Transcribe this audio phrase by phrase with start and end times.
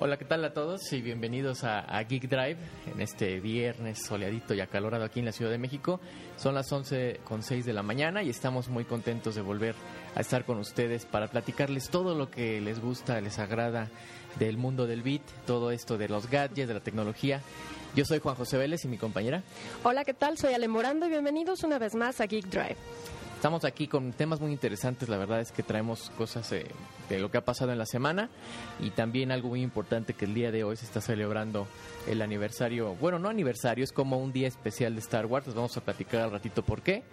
[0.00, 0.92] Hola, ¿qué tal a todos?
[0.92, 2.56] Y bienvenidos a, a, Geek Drive
[2.86, 5.98] en este viernes soleadito y acalorado aquí en la Ciudad de México.
[6.36, 9.74] Son las 11 con 6 de la mañana y estamos muy contentos de volver
[10.14, 13.88] a estar con ustedes para platicarles todo lo que les gusta, les agrada
[14.38, 17.40] del mundo del beat, todo esto de los gadgets, de la tecnología.
[17.96, 19.42] Yo soy Juan José Vélez y mi compañera.
[19.82, 20.38] Hola, ¿qué tal?
[20.38, 22.76] Soy Ale Morando y bienvenidos una vez más a Geek Drive.
[23.38, 26.66] Estamos aquí con temas muy interesantes, la verdad es que traemos cosas eh,
[27.08, 28.30] de lo que ha pasado en la semana
[28.80, 31.68] y también algo muy importante que el día de hoy se está celebrando
[32.08, 35.76] el aniversario, bueno, no aniversario, es como un día especial de Star Wars, les vamos
[35.76, 37.04] a platicar al ratito por qué,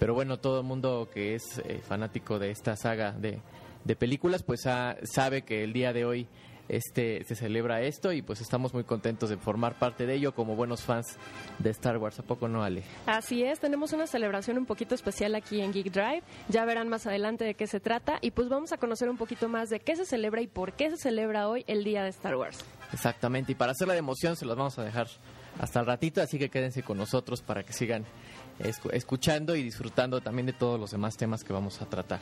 [0.00, 3.38] pero bueno, todo el mundo que es eh, fanático de esta saga de,
[3.84, 6.26] de películas, pues ah, sabe que el día de hoy
[6.68, 10.56] este se celebra esto y pues estamos muy contentos de formar parte de ello como
[10.56, 11.16] buenos fans
[11.58, 12.18] de Star Wars.
[12.18, 12.82] ¿A poco no, Ale?
[13.06, 16.22] Así es, tenemos una celebración un poquito especial aquí en Geek Drive.
[16.48, 19.48] Ya verán más adelante de qué se trata y pues vamos a conocer un poquito
[19.48, 22.36] más de qué se celebra y por qué se celebra hoy el Día de Star
[22.36, 22.64] Wars.
[22.92, 25.08] Exactamente, y para hacer la emoción se los vamos a dejar
[25.60, 28.04] hasta el ratito, así que quédense con nosotros para que sigan
[28.92, 32.20] escuchando y disfrutando también de todos los demás temas que vamos a tratar.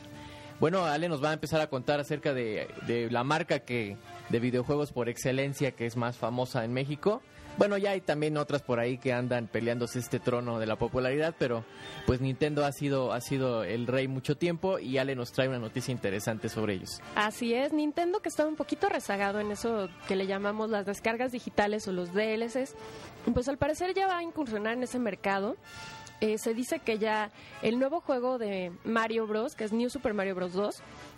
[0.59, 3.95] Bueno, Ale nos va a empezar a contar acerca de, de, la marca que
[4.29, 7.21] de videojuegos por excelencia que es más famosa en México.
[7.57, 11.33] Bueno, ya hay también otras por ahí que andan peleándose este trono de la popularidad,
[11.39, 11.65] pero
[12.05, 15.57] pues Nintendo ha sido ha sido el rey mucho tiempo y Ale nos trae una
[15.57, 17.01] noticia interesante sobre ellos.
[17.15, 21.31] Así es, Nintendo que estaba un poquito rezagado en eso que le llamamos las descargas
[21.31, 22.75] digitales o los DLCs,
[23.33, 25.55] pues al parecer ya va a incursionar en ese mercado
[26.21, 30.13] eh, se dice que ya el nuevo juego de Mario Bros, que es New Super
[30.13, 30.75] Mario Bros 2,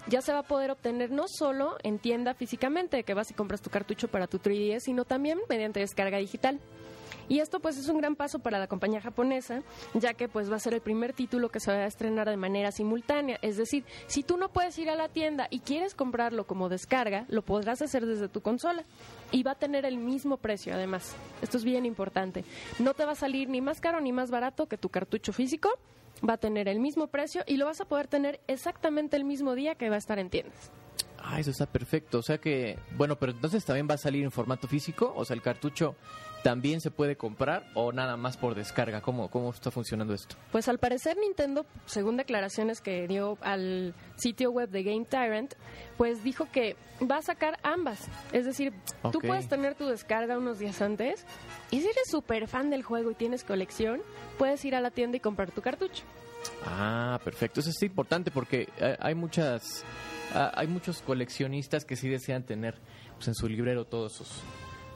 [0.08, 3.62] ya se va a poder obtener no solo en tienda físicamente, que vas y compras
[3.62, 6.60] tu cartucho para tu 3DS, sino también mediante descarga digital.
[7.30, 9.62] Y esto pues es un gran paso para la compañía japonesa,
[9.94, 12.38] ya que pues va a ser el primer título que se va a estrenar de
[12.38, 13.38] manera simultánea.
[13.44, 17.26] Es decir, si tú no puedes ir a la tienda y quieres comprarlo como descarga,
[17.30, 18.84] lo podrás hacer desde tu consola.
[19.32, 21.16] Y va a tener el mismo precio además.
[21.44, 22.44] Esto es bien importante.
[22.80, 25.70] No te va a salir ni más caro ni más barato que tu cartucho físico.
[26.28, 29.54] Va a tener el mismo precio y lo vas a poder tener exactamente el mismo
[29.54, 30.72] día que va a estar en tiendas.
[31.22, 32.18] Ah, eso está perfecto.
[32.18, 35.14] O sea que, bueno, pero entonces también va a salir en formato físico.
[35.16, 35.96] O sea, el cartucho
[36.44, 39.02] también se puede comprar o nada más por descarga.
[39.02, 40.36] ¿Cómo, cómo está funcionando esto?
[40.52, 45.54] Pues al parecer Nintendo, según declaraciones que dio al sitio web de Game Tyrant,
[45.98, 46.76] pues dijo que
[47.10, 48.08] va a sacar ambas.
[48.32, 48.74] Es decir,
[49.12, 51.26] tú puedes tener tu descarga unos días antes
[51.72, 54.02] y si eres súper fan del juego y tienes colección,
[54.38, 56.04] puedes ir a la tienda y comprar tu cartucho.
[56.66, 57.60] Ah, perfecto.
[57.60, 59.84] Eso es importante porque hay muchas
[60.34, 62.76] Ah, hay muchos coleccionistas que sí desean tener
[63.16, 64.30] pues, en su librero todos sus,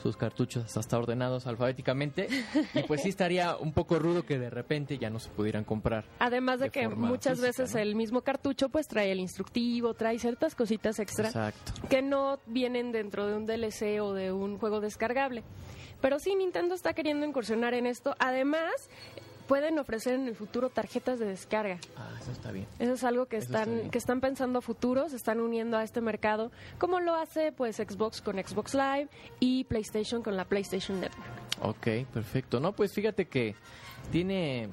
[0.03, 2.27] sus cartuchos hasta ordenados alfabéticamente
[2.73, 6.03] y pues sí estaría un poco rudo que de repente ya no se pudieran comprar.
[6.19, 10.99] Además de, que muchas veces el mismo cartucho pues trae el instructivo, trae ciertas cositas
[10.99, 11.53] extra
[11.89, 15.43] que no vienen dentro de un DLC o de un juego descargable.
[16.01, 18.13] Pero sí, Nintendo está queriendo incursionar en esto.
[18.19, 18.73] Además,
[19.47, 21.77] pueden ofrecer en el futuro tarjetas de descarga.
[21.97, 22.67] Ah, eso está bien.
[22.79, 26.01] Eso es algo que están que están pensando a futuro, se están uniendo a este
[26.01, 29.09] mercado, como lo hace pues Xbox con Xbox Live
[29.39, 31.27] y PlayStation con la PlayStation Network.
[31.61, 32.59] Ok, perfecto.
[32.59, 33.55] No, pues fíjate que
[34.11, 34.69] tiene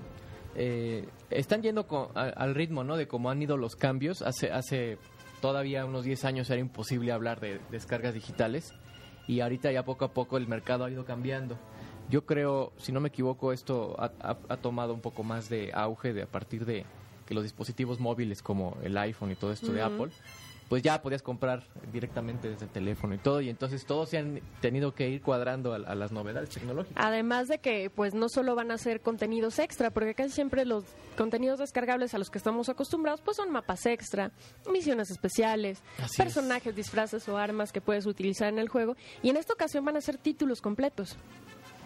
[0.54, 2.96] eh, están yendo al ritmo, ¿no?
[2.96, 4.22] De cómo han ido los cambios.
[4.22, 4.98] Hace hace
[5.40, 8.74] todavía unos 10 años era imposible hablar de descargas digitales
[9.26, 11.58] y ahorita ya poco a poco el mercado ha ido cambiando.
[12.10, 16.22] Yo creo, si no me equivoco, esto ha, tomado un poco más de auge de
[16.22, 16.84] a partir de
[17.24, 20.10] que los dispositivos móviles como el iPhone y todo esto de Apple,
[20.68, 24.40] pues ya podías comprar directamente desde el teléfono y todo, y entonces todos se han
[24.60, 27.04] tenido que ir cuadrando a, las novedades tecnológicas.
[27.04, 30.84] Además de que pues no solo van a ser contenidos extra, porque casi siempre los
[31.16, 34.32] contenidos descargables a los que estamos acostumbrados pues son mapas extra,
[34.72, 35.82] misiones especiales,
[36.16, 39.96] personajes, disfraces o armas que puedes utilizar en el juego, y en esta ocasión van
[39.96, 41.16] a ser títulos completos.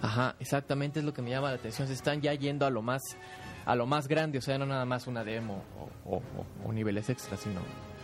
[0.04, 1.88] Ajá, exactamente es lo que me llama la atención.
[1.88, 3.00] Se están ya yendo a lo más
[3.64, 5.62] a lo más grande, o sea, no nada más una demo
[6.04, 6.20] o,
[6.72, 7.60] niveles extras, sino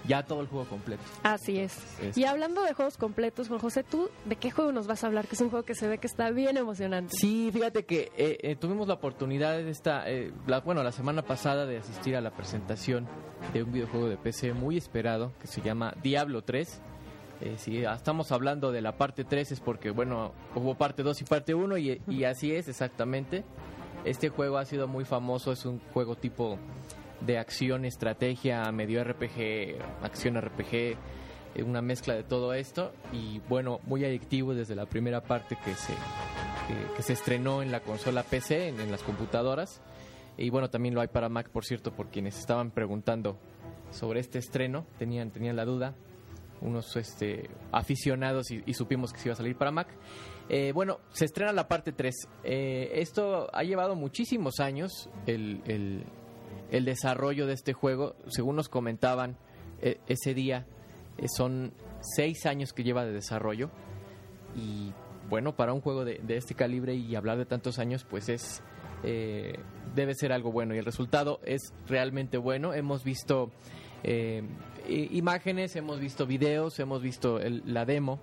[0.07, 1.03] ya todo el juego completo.
[1.23, 1.77] Así es.
[2.17, 5.27] Y hablando de juegos completos, Juan José, ¿tú de qué juego nos vas a hablar?
[5.27, 7.15] Que es un juego que se ve que está bien emocionante.
[7.15, 10.33] Sí, fíjate que eh, eh, tuvimos la oportunidad de esta, eh,
[10.65, 13.07] bueno, la semana pasada de asistir a la presentación
[13.53, 16.81] de un videojuego de PC muy esperado que se llama Diablo 3.
[17.41, 21.25] Eh, si estamos hablando de la parte 3 es porque, bueno, hubo parte 2 y
[21.25, 23.45] parte 1 y, y, así es exactamente.
[24.05, 26.59] Este juego ha sido muy famoso, es un juego tipo
[27.21, 30.97] de acción, estrategia, medio RPG, acción RPG, eh,
[31.65, 35.95] una mezcla de todo esto y bueno, muy adictivo desde la primera parte que se,
[36.97, 39.81] que, se estrenó en la consola PC, en, en las computadoras.
[40.37, 43.39] Y bueno, también lo hay para Mac, por cierto, por quienes estaban preguntando
[43.91, 45.95] sobre este estreno, tenían, tenían la duda
[46.61, 49.89] unos este, aficionados y, supimos que se iba a salir para Mac.
[50.49, 52.15] Eh, bueno, se estrena la parte 3.
[52.45, 55.63] Eh, esto ha llevado muchísimos años el,
[56.71, 58.17] el, desarrollo de este juego.
[58.29, 59.37] Según nos comentaban
[60.07, 60.67] ese día,
[61.37, 63.71] son seis años que lleva de desarrollo.
[64.55, 64.93] Y
[65.29, 68.63] bueno, para un juego de, de este calibre y hablar de tantos años, pues es
[69.03, 69.55] eh,
[69.95, 72.75] debe ser algo bueno y el resultado es realmente bueno.
[72.75, 73.51] Hemos visto
[74.03, 74.43] eh,
[74.89, 78.19] imágenes, hemos visto videos, hemos visto la demo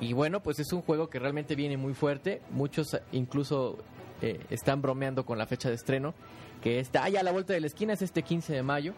[0.00, 2.42] y bueno, pues es un juego que realmente viene muy fuerte.
[2.50, 3.78] Muchos incluso
[4.20, 6.14] eh, están bromeando con la fecha de estreno,
[6.62, 8.94] que está allá a la vuelta de la esquina, es este 15 de mayo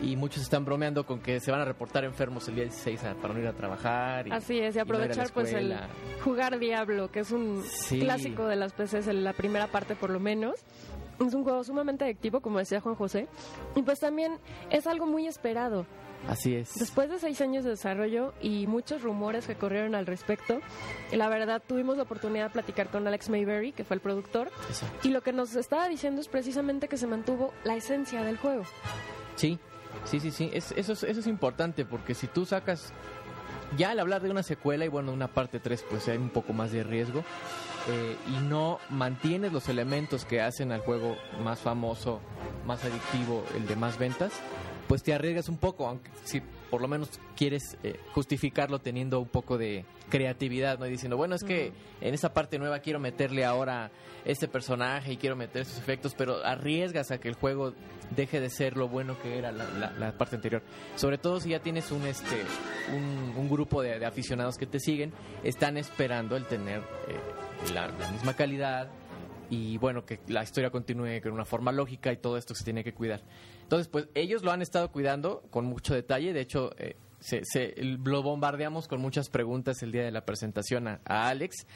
[0.00, 3.34] y muchos están bromeando con que se van a reportar enfermos el día 16 para
[3.34, 4.26] no ir a trabajar.
[4.32, 5.74] Así es, y aprovechar pues el
[6.22, 10.20] jugar Diablo, que es un clásico de las PCs en la primera parte por lo
[10.20, 10.54] menos.
[11.20, 13.28] Es un juego sumamente adictivo, como decía Juan José,
[13.74, 14.38] y pues también
[14.70, 15.86] es algo muy esperado.
[16.28, 16.74] Así es.
[16.74, 20.60] Después de seis años de desarrollo y muchos rumores que corrieron al respecto,
[21.12, 24.50] la verdad tuvimos la oportunidad de platicar con Alex Mayberry, que fue el productor,
[25.02, 28.64] y lo que nos estaba diciendo es precisamente que se mantuvo la esencia del juego.
[29.36, 29.58] Sí,
[30.04, 32.92] Sí, sí, sí, eso, es, eso es importante porque si tú sacas,
[33.76, 36.52] ya al hablar de una secuela y bueno, una parte 3 pues hay un poco
[36.52, 37.24] más de riesgo
[37.88, 42.20] eh, y no mantienes los elementos que hacen al juego más famoso,
[42.66, 44.32] más adictivo, el de más ventas,
[44.88, 49.28] pues te arriesgas un poco, aunque si por lo menos quieres eh, justificarlo teniendo un
[49.28, 50.86] poco de creatividad, ¿no?
[50.86, 53.90] Y diciendo, bueno, es que en esta parte nueva quiero meterle ahora
[54.24, 57.72] este personaje y quiero meter esos efectos, pero arriesgas a que el juego
[58.14, 60.62] deje de ser lo bueno que era la, parte anterior.
[60.96, 62.42] Sobre todo si ya tienes un, este,
[63.36, 65.12] un, grupo de, aficionados que te siguen,
[65.44, 68.88] están esperando el tener eh, la misma calidad,
[69.50, 72.84] y bueno, que la historia continúe con una forma lógica y todo esto se tiene
[72.84, 73.22] que cuidar.
[73.68, 78.22] Entonces, pues ellos lo han estado cuidando con mucho detalle, de hecho, eh, se, lo
[78.22, 81.66] bombardeamos con muchas preguntas el día de la presentación a, Alex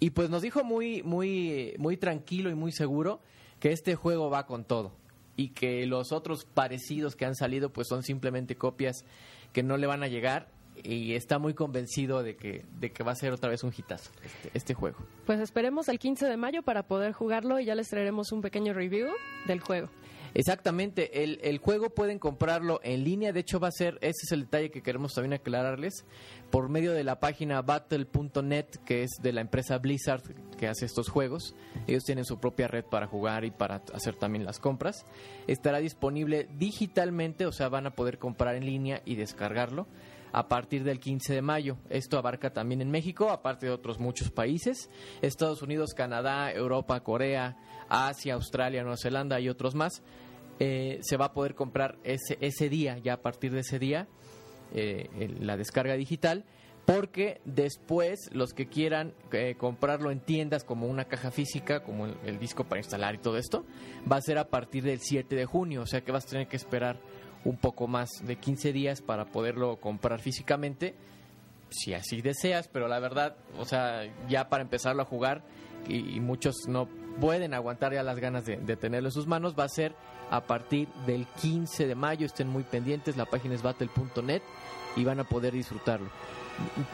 [0.00, 3.20] y pues nos dijo muy, muy, muy tranquilo y muy seguro
[3.60, 4.90] que este juego va con todo
[5.36, 9.04] y que los otros parecidos que han salido pues son simplemente copias
[9.52, 10.48] que no le van a llegar
[10.82, 14.10] y está muy convencido de que, de que va a ser otra vez un hitazo
[14.24, 14.98] este, este, juego.
[15.26, 18.74] Pues esperemos el 15 de mayo para poder jugarlo y ya les traeremos un pequeño
[18.74, 19.10] review
[19.46, 19.88] del juego.
[20.38, 24.42] Exactamente, el, juego pueden comprarlo en línea, de hecho va a ser, ese es el
[24.42, 26.04] detalle que queremos también aclararles,
[26.50, 30.20] por medio de la página battle.net, que es de la empresa Blizzard
[30.58, 31.54] que hace estos juegos.
[31.86, 35.06] Ellos tienen su propia red para jugar y para hacer también las compras.
[35.46, 39.86] Estará disponible digitalmente, o sea, van a poder comprar en línea y descargarlo
[40.32, 41.78] a partir del 15 de mayo.
[41.88, 44.90] Esto abarca también en México, aparte de otros muchos países,
[45.22, 47.56] Estados Unidos, Canadá, Europa, Corea,
[47.88, 50.02] Asia, Australia, Nueva Zelanda y otros más.
[50.58, 54.08] Eh, se va a poder comprar ese, ese día, ya a partir de ese día,
[54.72, 56.44] eh, la descarga digital,
[56.86, 62.38] porque después los que quieran eh, comprarlo en tiendas como una caja física, como el,
[62.38, 63.66] disco para instalar y todo esto,
[64.10, 66.46] va a ser a partir del 7 de junio, o sea que vas a tener
[66.46, 67.00] que esperar
[67.44, 70.94] un poco más de 15 días para poderlo comprar físicamente,
[71.70, 75.42] si así deseas, pero la verdad, o sea, ya para empezarlo a jugar,
[75.88, 76.88] y, muchos no
[77.20, 79.94] pueden aguantar ya las ganas de, tenerlo en sus manos, va a ser
[80.30, 84.42] a partir del 15 de mayo, estén muy pendientes, la página es battle.net
[84.96, 86.08] y van a poder disfrutarlo.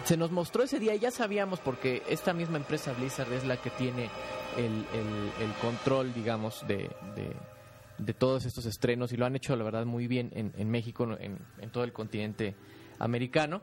[0.05, 3.71] Se nos mostró ese día, ya sabíamos porque esta misma empresa Blizzard es la que
[3.71, 4.11] tiene
[4.57, 10.31] el, control, digamos, de todos estos estrenos y lo han hecho, la verdad, muy bien
[10.35, 11.39] en, México, en,
[11.71, 12.57] todo el continente
[12.99, 13.63] americano.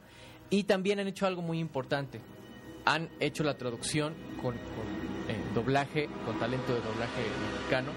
[0.49, 2.21] Y también han hecho algo muy importante.
[2.85, 4.87] Han hecho la traducción con, con
[5.27, 7.21] eh, doblaje, con talento de doblaje
[7.53, 7.91] mexicano.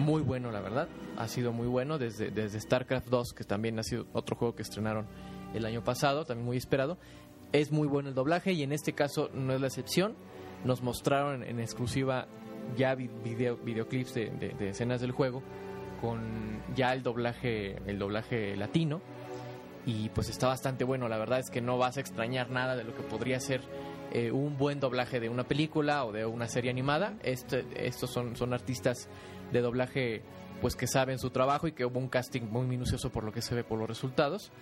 [0.00, 0.88] Muy bueno, la verdad.
[1.18, 4.62] Ha sido muy bueno desde, desde StarCraft 2, que también ha sido otro juego que
[4.62, 5.06] estrenaron
[5.52, 6.96] el año pasado, también muy esperado.
[7.52, 10.14] Es muy bueno el doblaje y en este caso no es la excepción.
[10.64, 12.28] Nos mostraron en exclusiva
[12.76, 15.42] ya video, videoclips de, escenas del juego
[16.00, 19.00] con ya el doblaje el doblaje latino
[19.86, 22.84] y pues está bastante bueno la verdad es que no vas a extrañar nada de
[22.84, 23.60] lo que podría ser
[24.12, 28.36] eh, un buen doblaje de una película o de una serie animada este, estos son,
[28.36, 29.08] son artistas
[29.52, 30.22] de doblaje
[30.60, 33.42] pues que saben su trabajo y que hubo un casting muy minucioso por lo que
[33.42, 34.52] se ve por los resultados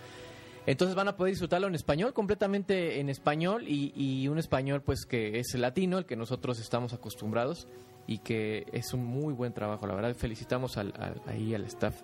[0.69, 5.39] entonces van a poder disfrutarlo en español, completamente en español y, un español pues que
[5.39, 7.67] es latino, el que nosotros estamos acostumbrados
[8.07, 9.87] y que es un muy buen trabajo.
[9.87, 10.93] La verdad felicitamos al,
[11.27, 12.03] ahí al staff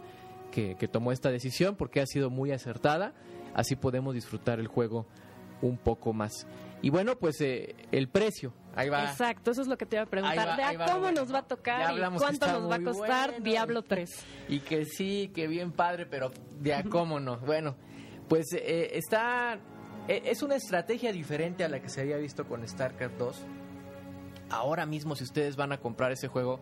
[0.50, 3.12] que, tomó esta decisión porque ha sido muy acertada.
[3.52, 5.04] Así podemos disfrutar el juego
[5.60, 6.46] un poco más.
[6.84, 9.04] Y bueno, pues eh, el precio, ahí va.
[9.04, 10.54] Exacto, eso es lo que te iba a preguntar.
[10.54, 14.10] ¿De cómo nos va a tocar y cuánto nos va a costar Diablo 3?
[14.50, 17.38] Y que sí, que bien padre, pero de a cómo no.
[17.38, 17.74] Bueno,
[18.28, 19.58] pues eh, está
[20.08, 23.46] e- es una estrategia diferente a la que se había visto con StarCraft 2.
[24.50, 26.60] Ahora mismo, si ustedes van a comprar ese juego,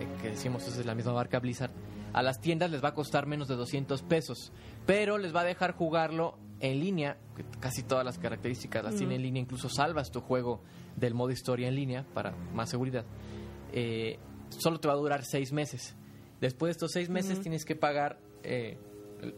[0.00, 1.72] eh, que decimos es de la misma marca Blizzard,
[2.14, 4.50] a las tiendas les va a costar menos de 200 pesos,
[4.86, 9.16] pero les va a dejar jugarlo en línea, que casi todas las características las tiene
[9.16, 10.62] en línea, incluso salvas tu juego
[10.96, 13.04] del modo historia en línea para más seguridad.
[13.72, 15.96] Eh, solo te va a durar seis meses.
[16.40, 18.78] Después de estos seis meses tienes que pagar eh,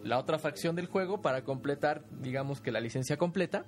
[0.02, 3.64] la otra fracción del juego para completar, digamos que la licencia completa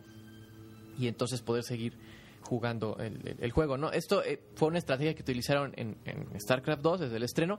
[0.98, 1.98] y entonces poder seguir
[2.46, 3.90] jugando el, juego, ¿no?
[3.92, 7.58] Esto eh, fue una estrategia que utilizaron en, en StarCraft 2 desde el estreno.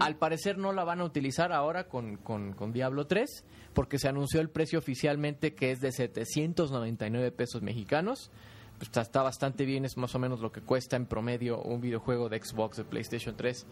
[0.00, 4.08] Al parecer no la van a utilizar ahora con, con- con Diablo 3 porque se
[4.08, 8.30] anunció el precio oficialmente que es de 799 pesos mexicanos.
[8.78, 11.80] Pues está, está bastante bien, es más o menos lo que cuesta en promedio un
[11.80, 13.66] videojuego de Xbox, de PlayStation 3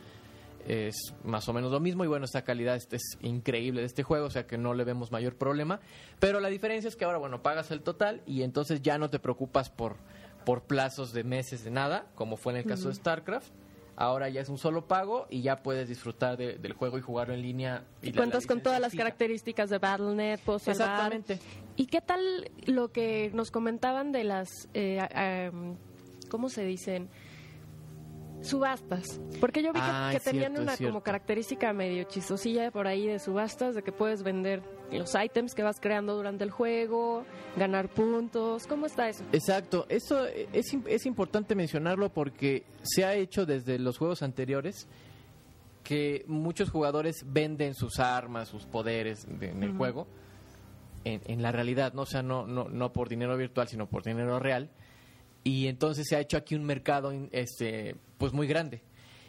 [0.68, 4.04] es más o menos lo mismo y bueno, esta calidad es, es increíble de este
[4.04, 5.80] juego, o sea que no le vemos mayor problema,
[6.20, 9.18] pero la diferencia es que ahora, bueno, pagas el total y entonces ya no te
[9.18, 9.96] preocupas por,
[10.44, 13.50] por plazos de meses de nada, como fue en el caso de StarCraft.
[13.94, 17.34] Ahora ya es un solo pago y ya puedes disfrutar de- del juego y jugarlo
[17.34, 17.84] en línea.
[18.00, 19.04] Y la- cuentas la con todas las fija.
[19.04, 21.12] características de Battle.net, puedo salvar.
[21.12, 21.38] Exactamente.
[21.76, 25.76] ¿Y qué tal lo que nos comentaban de las, eh, um,
[26.30, 27.08] ¿cómo se dicen?
[28.42, 29.20] Subastas.
[29.40, 33.06] Porque yo vi que, Ah, que tenían cierto, una como característica medio chistosilla por ahí
[33.06, 37.24] de subastas, de que puedes vender los ítems que vas creando durante el juego,
[37.56, 38.66] ganar puntos.
[38.66, 39.24] ¿Cómo está eso?
[39.32, 44.86] Exacto, eso es, es importante mencionarlo porque se ha hecho desde los juegos anteriores
[45.82, 50.06] que muchos jugadores venden sus armas, sus poderes de- en el juego,
[51.04, 52.02] en, en la realidad, ¿no?
[52.02, 54.70] O sea, no, no, no por dinero virtual, sino por dinero real.
[55.44, 58.80] Y entonces se ha hecho aquí un mercado este, pues muy grande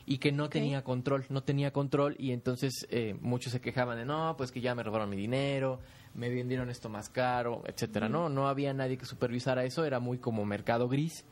[0.05, 4.05] y que no tenía control, no tenía control y entonces eh, muchos se quejaban de
[4.05, 5.79] no, pues que ya me robaron mi dinero,
[6.13, 8.29] me vendieron esto más caro, etcétera, ¿no?
[8.29, 11.25] No había nadie que supervisara eso, era muy como mercado gris,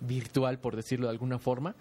[0.00, 1.74] virtual por decirlo de alguna forma.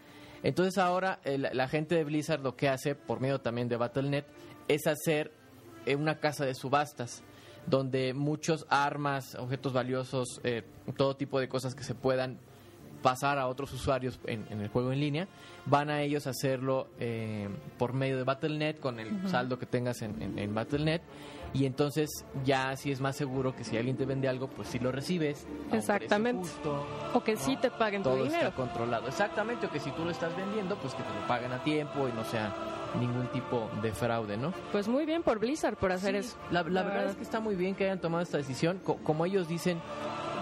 [0.43, 3.77] Entonces ahora eh, la, la gente de Blizzard lo que hace por medio también de
[3.77, 4.25] Battle.net
[4.67, 5.31] es hacer
[5.85, 7.23] eh, una casa de subastas
[7.67, 10.63] donde muchos armas, objetos valiosos, eh,
[10.97, 12.37] todo tipo de cosas que se puedan
[13.01, 15.27] pasar a otros usuarios en, en el juego en línea,
[15.65, 20.21] van a ellos hacerlo eh, por medio de Battle.net con el saldo que tengas en,
[20.21, 21.01] en, en Battle.net
[21.53, 22.09] y entonces
[22.45, 25.45] ya si es más seguro que si alguien te vende algo, pues si lo recibes.
[25.71, 26.47] a Exactamente.
[26.47, 27.39] justo, O que ¿no?
[27.41, 28.43] sí te paguen tu Todo dinero.
[28.49, 29.07] está controlado.
[29.09, 32.07] Exactamente, o que si tú lo estás vendiendo, pues que te lo paguen a tiempo
[32.07, 32.53] y no sea
[32.99, 34.53] ningún tipo de fraude, ¿no?
[34.71, 36.37] Pues muy bien por Blizzard por hacer Sí, eso.
[36.51, 38.79] La, la verdad es que está muy bien que hayan tomado esta decisión.
[38.83, 39.79] Co- como ellos dicen,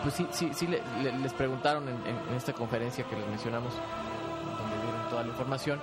[0.02, 3.74] pues sí, sí, sí le- le- les preguntaron en, en- esta conferencia que les mencionamos,
[3.74, 5.80] donde dieron toda la información,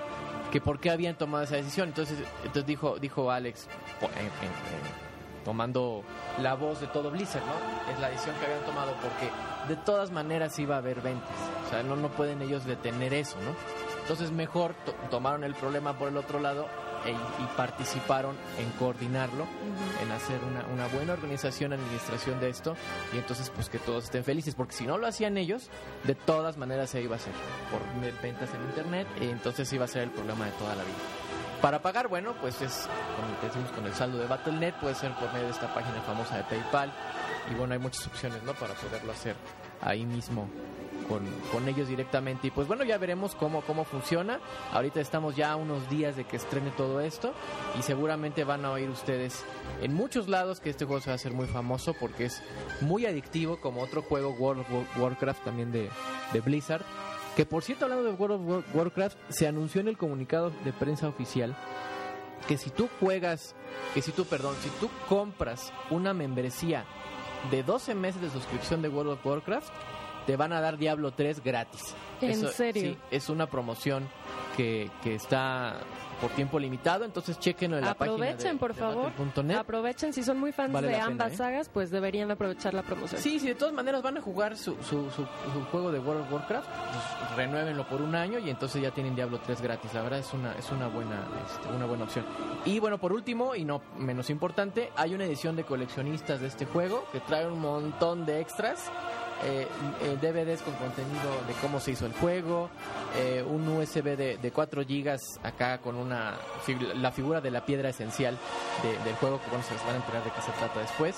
[0.52, 1.88] que por qué habían tomado esa decisión.
[1.88, 3.66] Entonces, entonces dijo, dijo Alex,
[4.02, 5.06] en- en-
[5.44, 6.02] tomando
[6.40, 7.92] la voz de todo Blizzard, ¿no?
[7.92, 9.30] Es la decisión que habían tomado porque
[9.68, 11.30] de todas maneras iba a haber ventas.
[11.66, 13.54] O sea, no, no pueden ellos detener eso, ¿no?
[14.02, 16.66] Entonces mejor to- tomaron el problema por el otro lado
[17.06, 19.46] e- y participaron en coordinarlo,
[20.02, 22.76] en hacer una, una buena organización, administración de esto
[23.12, 25.68] y entonces pues que todos estén felices, porque si no lo hacían ellos,
[26.04, 27.32] de todas maneras se iba a hacer
[27.70, 27.80] por
[28.22, 30.96] ventas en internet y entonces iba a ser el problema de toda la vida.
[31.62, 32.86] Para pagar, bueno, pues es
[33.16, 36.36] como decimos con el saldo de Battle.net, puede ser por medio de esta página famosa
[36.36, 36.92] de PayPal
[37.50, 38.52] y bueno, hay muchas opciones, ¿no?
[38.54, 39.36] Para poderlo hacer
[39.80, 40.48] ahí mismo
[41.08, 42.48] con, con ellos directamente.
[42.48, 44.40] Y pues bueno, ya veremos cómo, cómo funciona.
[44.72, 47.32] Ahorita estamos ya a unos días de que estrene todo esto
[47.78, 49.44] y seguramente van a oír ustedes
[49.82, 52.42] en muchos lados que este juego se va a hacer muy famoso porque es
[52.80, 55.88] muy adictivo como otro juego World of War- Warcraft también de,
[56.32, 56.82] de Blizzard.
[57.36, 60.72] Que por cierto, hablando de World of War- Warcraft, se anunció en el comunicado de
[60.72, 61.56] prensa oficial
[62.48, 63.56] que si tú juegas,
[63.92, 66.84] que si tú, perdón, si tú compras una membresía
[67.50, 69.68] de 12 meses de suscripción de World of Warcraft,
[70.26, 71.95] te van a dar Diablo 3 gratis.
[72.21, 72.83] ¿En serio?
[72.83, 74.09] Sí, es una promoción
[74.56, 75.78] que, que está
[76.21, 79.12] por tiempo limitado, entonces chequenlo en la página Aprovechen, de, por de favor.
[79.59, 81.37] Aprovechen, si son muy fans Vale de pena, ambas ¿eh?
[81.37, 83.21] sagas, pues deberían aprovechar la promoción.
[83.21, 86.23] Sí, sí, de todas maneras van a jugar su, su, su, su juego de World
[86.23, 89.92] of Warcraft, pues renuévenlo por un año y entonces ya tienen Diablo 3 gratis.
[89.92, 92.25] La verdad es una, es una buena, este, una buena opción.
[92.64, 96.64] Y bueno, por último, y no menos importante, hay una edición de coleccionistas de este
[96.64, 98.90] juego que trae un montón de extras.
[99.45, 99.66] Eh,
[100.02, 102.71] eh, DVDs con contenido de cómo se hizo el juego,
[103.19, 106.35] eh, un USB de, de 4 GB acá con una
[106.97, 108.38] la figura de la piedra esencial
[108.83, 111.16] de- del juego, que bueno, se les van a enterar de qué se trata después.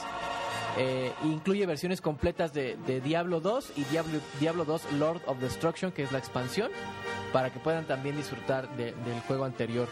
[1.24, 6.02] Incluye versiones completas de, de Diablo 2 y Diablo, Diablo 2 Lord of Destruction, que
[6.04, 6.70] es la expansión,
[7.32, 9.88] para que puedan también disfrutar de- del juego anterior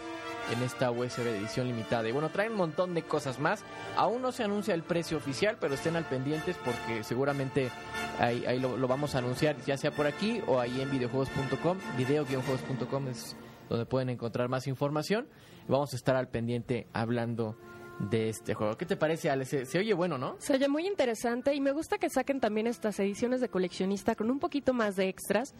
[0.52, 2.08] en esta USB edición limitada.
[2.08, 3.64] Y bueno, traen un montón de cosas más.
[3.96, 7.70] Aún no se anuncia el precio oficial, pero estén al pendientes porque seguramente
[8.18, 11.78] ahí, ahí lo, lo vamos a anunciar, ya sea por aquí o ahí en videojuegos.com.
[11.96, 13.36] Video-juegos.com es
[13.68, 15.28] donde pueden encontrar más información.
[15.68, 17.56] Vamos a estar al pendiente hablando
[17.98, 18.76] de este juego.
[18.76, 19.44] ¿Qué te parece, Ale?
[19.44, 20.36] Se, se, oye bueno, ¿no?
[20.38, 24.30] Se oye muy interesante y me gusta que saquen también estas ediciones de coleccionista con
[24.30, 25.54] un poquito más de extras,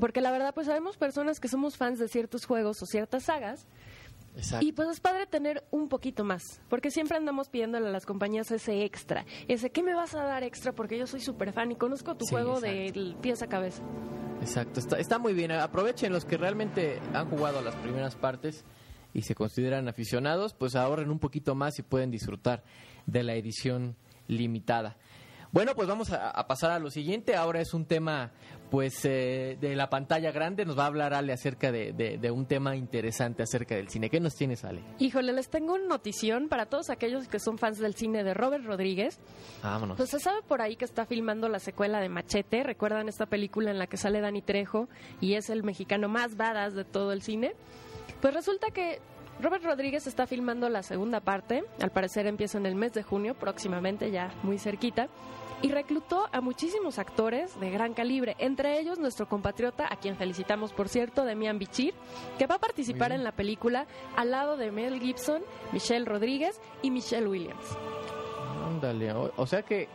[0.00, 3.66] porque la verdad pues sabemos personas que somos fans de ciertos juegos o ciertas sagas.
[4.38, 4.64] Exacto.
[4.64, 8.50] Y pues es padre tener un poquito más, porque siempre andamos pidiéndole a las compañías
[8.52, 10.72] ese extra, ese ¿qué me vas a dar extra?
[10.72, 13.82] Porque yo soy súper fan y conozco tu sí, juego de pies a cabeza.
[14.40, 15.50] Exacto, está, está muy bien.
[15.50, 18.64] Aprovechen los que realmente han jugado las primeras partes
[19.12, 22.62] y se consideran aficionados, pues ahorren un poquito más y pueden disfrutar
[23.06, 23.96] de la edición
[24.28, 24.96] limitada.
[25.50, 27.34] Bueno, pues vamos a, a pasar a lo siguiente.
[27.34, 28.32] Ahora es un tema,
[28.70, 30.64] pues, eh, de la pantalla grande.
[30.64, 34.10] Nos va a hablar Ale acerca de, de, de, un tema interesante acerca del cine.
[34.10, 34.82] ¿Qué nos tienes, Ale?
[34.98, 38.64] Híjole, les tengo una notición para todos aquellos que son fans del cine de Robert
[38.64, 39.18] Rodríguez.
[39.62, 39.96] Vámonos.
[39.96, 42.62] Pues se sabe por ahí que está filmando la secuela de Machete.
[42.62, 44.88] ¿Recuerdan esta película en la que sale Dani Trejo
[45.20, 47.54] y es el mexicano más badass de todo el cine?
[48.20, 49.00] Pues resulta que
[49.40, 53.34] Robert Rodríguez está filmando la segunda parte, al parecer empieza en el mes de junio,
[53.34, 55.08] próximamente ya muy cerquita,
[55.62, 60.72] y reclutó a muchísimos actores de gran calibre, entre ellos nuestro compatriota, a quien felicitamos
[60.72, 61.94] por cierto, Demian Bichir,
[62.36, 65.42] que va a participar en la película al lado de Mel Gibson,
[65.72, 67.78] Michelle Rodríguez y Michelle Williams.
[68.66, 69.88] Ándale, o, o, sea que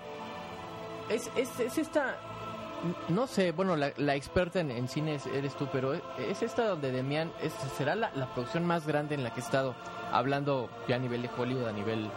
[1.09, 2.17] es, es, es esta
[3.09, 6.91] no sé, bueno, la, la experta en, en, cine eres tú, pero es esta donde
[6.91, 9.75] Demian es, será la, la, producción más grande en la que he estado
[10.11, 12.09] hablando ya a nivel de Hollywood, a nivel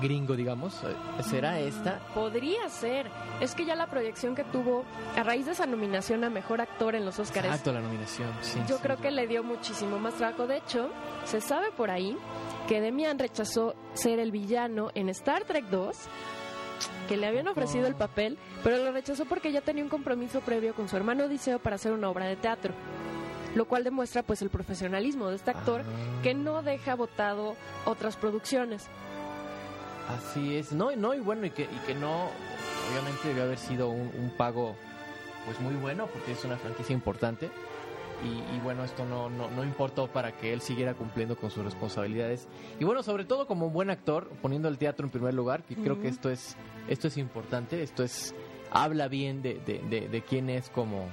[0.00, 0.80] gringo, digamos.
[1.22, 1.98] ¿Será esta?
[2.14, 3.10] Podría ser.
[3.40, 4.84] Es que ya la proyección que tuvo
[5.16, 7.46] a raíz de esa nominación a mejor actor en los Oscars.
[7.46, 8.60] Exacto, la nominación, sí.
[8.68, 9.02] Yo sí, creo sí.
[9.02, 10.46] que le dio muchísimo más trabajo.
[10.46, 10.90] De hecho,
[11.24, 12.16] se sabe por ahí
[12.68, 15.96] que Demian rechazó ser el villano en Star Trek 2
[17.08, 20.74] que le habían ofrecido el papel, pero lo rechazó porque ya tenía un compromiso previo
[20.74, 22.74] con su hermano Odiseo para hacer una obra de teatro.
[23.54, 26.22] Lo cual demuestra pues el profesionalismo de este actor ah.
[26.22, 28.86] que no deja votado otras producciones.
[30.08, 32.28] Así es, no, no y bueno y que, y que no,
[32.90, 34.74] obviamente debió haber sido un, un pago
[35.44, 37.50] pues muy bueno porque es una franquicia importante
[38.24, 41.64] y, y, bueno, esto no, no, no, importó para que él siguiera cumpliendo con sus
[41.64, 42.48] responsabilidades.
[42.80, 45.74] Y bueno, sobre todo como un buen actor, poniendo el teatro en primer lugar, que
[45.74, 45.82] uh -huh.
[45.84, 46.56] creo que esto es,
[46.88, 48.34] esto es importante, esto es,
[48.72, 51.06] habla bien de, de, de, de quién es como,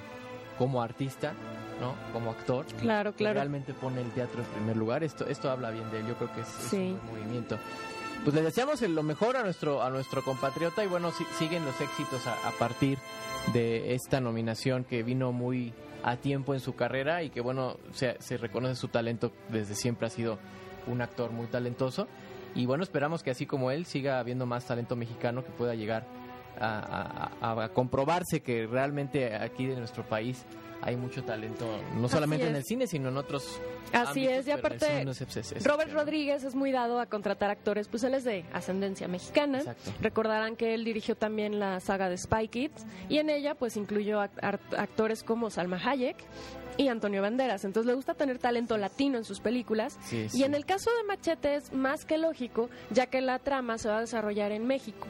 [0.57, 1.33] como artista.
[1.79, 1.93] ¿no?
[2.13, 2.65] Como actor.
[2.79, 3.35] Claro, claro.
[3.35, 5.03] realmente pone el teatro en primer lugar.
[5.03, 6.07] Esto, esto habla bien de él.
[6.07, 6.77] Yo creo que es, sí.
[6.77, 7.57] es un movimiento.
[8.23, 11.79] Pues le deseamos lo mejor a nuestro, a nuestro compatriota y bueno, si, siguen los
[11.81, 12.97] éxitos a, a partir
[13.53, 15.73] de esta nominación que vino muy,
[16.05, 20.05] a tiempo en su carrera y que bueno, se, se, reconoce su talento, desde siempre
[20.05, 20.37] ha sido
[20.85, 22.07] un actor muy talentoso.
[22.53, 26.05] Y bueno, esperamos que así como él siga habiendo más talento mexicano que pueda llegar
[26.59, 30.45] a, a, a comprobarse que realmente aquí de nuestro país
[30.81, 33.59] hay mucho talento, no solamente en el cine, sino en otros.
[33.93, 37.49] Así ámbitos, es, y aparte, es, es, es, Robert Rodríguez es muy dado a contratar
[37.49, 39.59] actores, pues él es de ascendencia mexicana.
[39.59, 39.91] Exacto.
[40.01, 44.21] Recordarán que él dirigió también la saga de Spy Kids, y en ella, pues incluyó
[44.21, 46.17] actores como Salma Hayek
[46.77, 47.63] y Antonio Banderas.
[47.65, 49.97] Entonces le gusta tener talento latino en sus películas.
[50.03, 50.39] Sí, sí.
[50.39, 53.89] Y en el caso de Machete es más que lógico, ya que la trama se
[53.89, 55.07] va a desarrollar en México.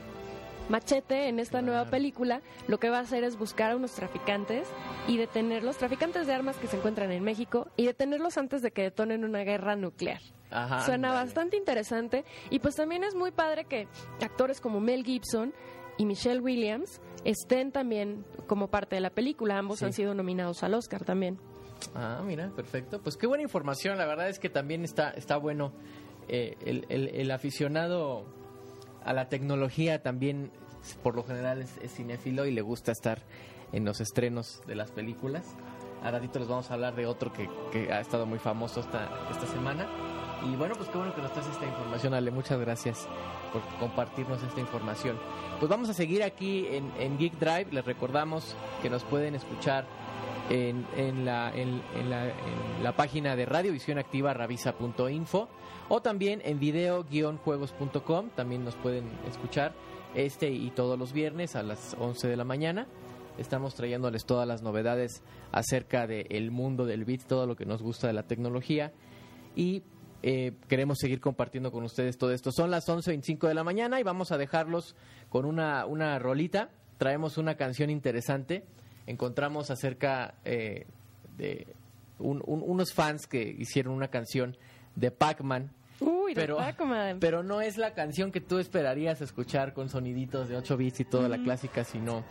[0.69, 4.67] Machete en esta nueva película lo que va a hacer es buscar a unos traficantes
[5.07, 8.81] y detenerlos, traficantes de armas que se encuentran en México y detenerlos antes de que
[8.81, 10.21] detonen una guerra nuclear.
[10.49, 13.87] Ajá, Suena bastante interesante y pues también es muy padre que
[14.21, 15.53] actores como Mel Gibson
[15.97, 19.57] y Michelle Williams estén también como parte de la película.
[19.57, 19.85] Ambos sí.
[19.85, 21.39] han sido nominados al Oscar también.
[21.93, 23.01] Ah, mira, perfecto.
[23.01, 23.97] Pues qué buena información.
[23.97, 25.73] La verdad es que también está, está bueno
[26.27, 28.25] eh, el, el, el aficionado
[29.05, 30.51] a la tecnología también
[31.01, 33.21] por lo general es, cinéfilo y le gusta estar
[33.71, 35.55] en los estrenos de las películas.
[36.03, 39.09] A ratito les vamos a hablar de otro que, que ha estado muy famoso esta,
[39.31, 39.87] esta semana.
[40.45, 42.29] Y bueno, pues qué bueno que nos traes esta información, Ale.
[42.29, 43.07] Muchas gracias
[43.51, 45.17] por compartirnos esta información.
[45.59, 47.67] Pues vamos a seguir aquí en, en Geek Drive.
[47.71, 49.85] Les recordamos que nos pueden escuchar
[50.49, 52.31] en, en, la, en, la,
[52.81, 55.49] la página de Radiovisión Activa, ravisa.info,
[55.89, 58.29] o también en video-juegos.com.
[58.35, 59.73] También nos pueden escuchar
[60.13, 62.87] este y todos los viernes a las 11 de la mañana.
[63.37, 65.21] Estamos trayéndoles todas las novedades
[65.51, 68.93] acerca del el mundo del bit, todo lo que nos gusta de la tecnología.
[69.55, 69.83] Y
[70.23, 72.51] eh, queremos seguir compartiendo con ustedes todo esto.
[72.51, 74.95] Son las 11.25 de la mañana y vamos a dejarlos
[75.29, 76.69] con una, una rolita.
[76.97, 78.63] Traemos una canción interesante.
[79.05, 80.87] Encontramos acerca eh,
[81.37, 81.67] de
[82.19, 84.57] un, unos fans que hicieron una canción
[84.95, 85.71] de Pac-Man.
[85.99, 87.19] Uy, de Pero, Pac-Man.
[87.19, 91.05] pero no es la canción que tú esperarías escuchar con soniditos de 8 bits y
[91.05, 92.23] toda la clásica, sino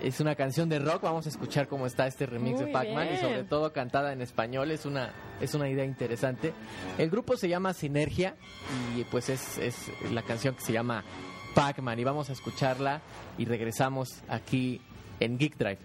[0.00, 1.02] es una canción de rock.
[1.02, 4.70] Vamos a escuchar cómo está este remix de Pac-Man y sobre todo cantada en español.
[4.70, 6.52] Es una, es una idea interesante.
[6.98, 8.36] El grupo se llama Sinergia
[8.96, 9.76] y pues es, es
[10.12, 11.04] la canción que se llama
[11.54, 13.02] Pac-Man y vamos a escucharla
[13.38, 14.80] y regresamos aquí
[15.18, 15.78] en Geek Drive.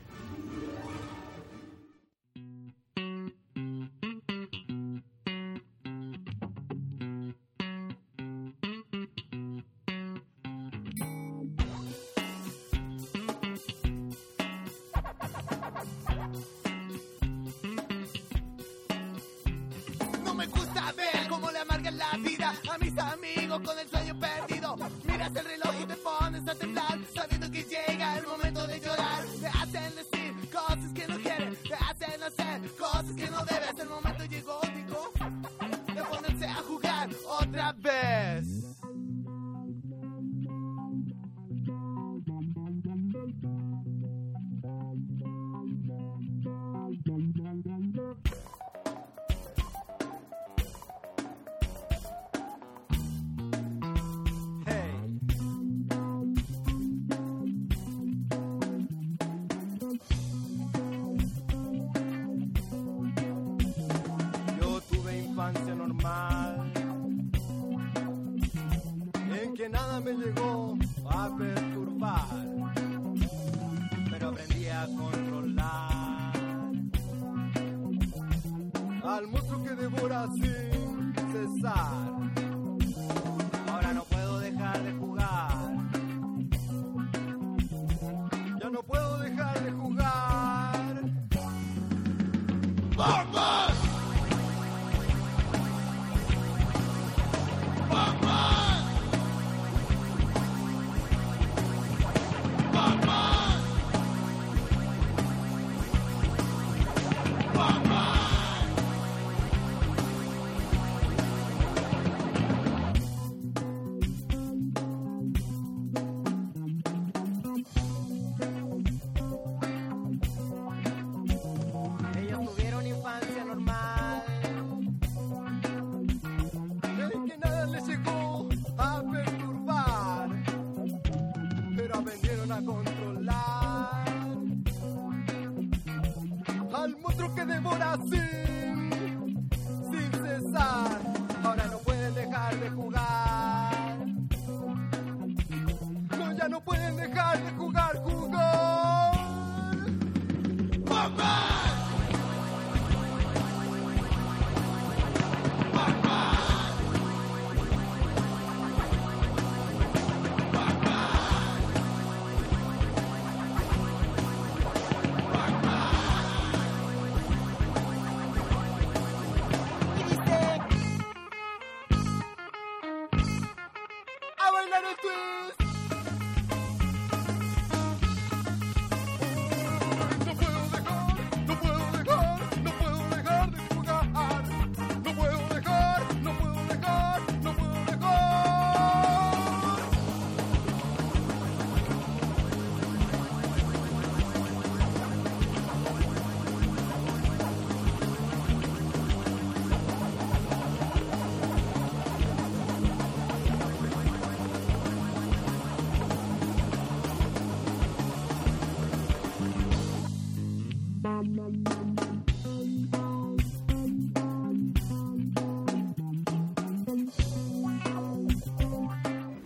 [79.08, 82.45] Al monstruo que devora sin cesar.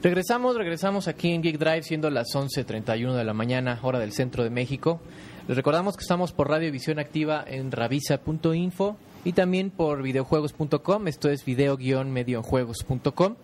[0.09, 4.43] Regresamos, regresamos aquí en Geek Drive siendo las 11.31 de la mañana, hora del centro
[4.43, 4.99] de México.
[5.47, 11.29] Les recordamos que estamos por Radio Visión Activa en ravisa.info y también por videojuegos.com, esto
[11.29, 13.35] es video-mediojuegos.com.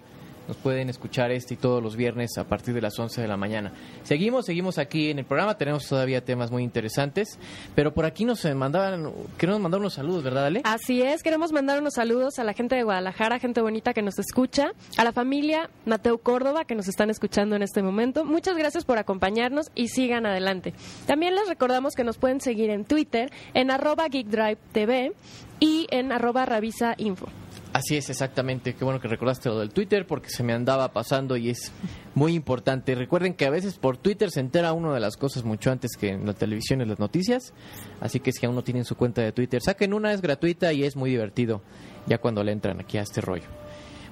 [0.48, 3.38] Nos pueden escuchar este y todos los viernes a partir de las 11 de la
[3.38, 3.72] mañana.
[4.04, 7.40] Seguimos, seguimos aquí en el programa, tenemos todavía temas muy interesantes,
[7.74, 10.62] pero por aquí nos mandaban, queremos mandar unos saludos, ¿verdad, Ale?
[10.64, 14.20] Así es, queremos mandar unos saludos a la gente de Guadalajara, gente bonita que nos
[14.20, 18.26] escucha, a la familia Mateo Córdoba que nos están escuchando en este momento.
[18.26, 20.74] Muchas gracias por acompañarnos y sigan adelante.
[21.06, 25.14] También les recordamos que nos pueden seguir en Twitter en arroba GeekDrive TV
[25.60, 27.28] y en arroba Ravisa Info.
[27.76, 28.74] Así es, exactamente.
[28.74, 31.74] Qué bueno que recordaste lo del Twitter porque se me andaba pasando y es
[32.14, 32.96] muy importante.
[32.96, 36.12] Recuerden que a veces por Twitter se entera uno de las cosas mucho antes que
[36.12, 37.52] en la televisión y en las noticias.
[38.00, 40.86] Así que si aún no tienen su cuenta de Twitter, saquen una, es gratuita y
[40.86, 41.64] es muy divertido.
[42.08, 43.50] ya cuando le entran aquí a este rollo.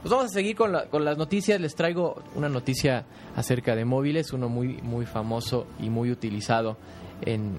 [0.02, 1.62] Pues vamos a seguir con, con las noticias.
[1.62, 6.76] Les traigo una noticia acerca de móviles, uno muy, muy famoso y muy utilizado
[7.26, 7.58] en,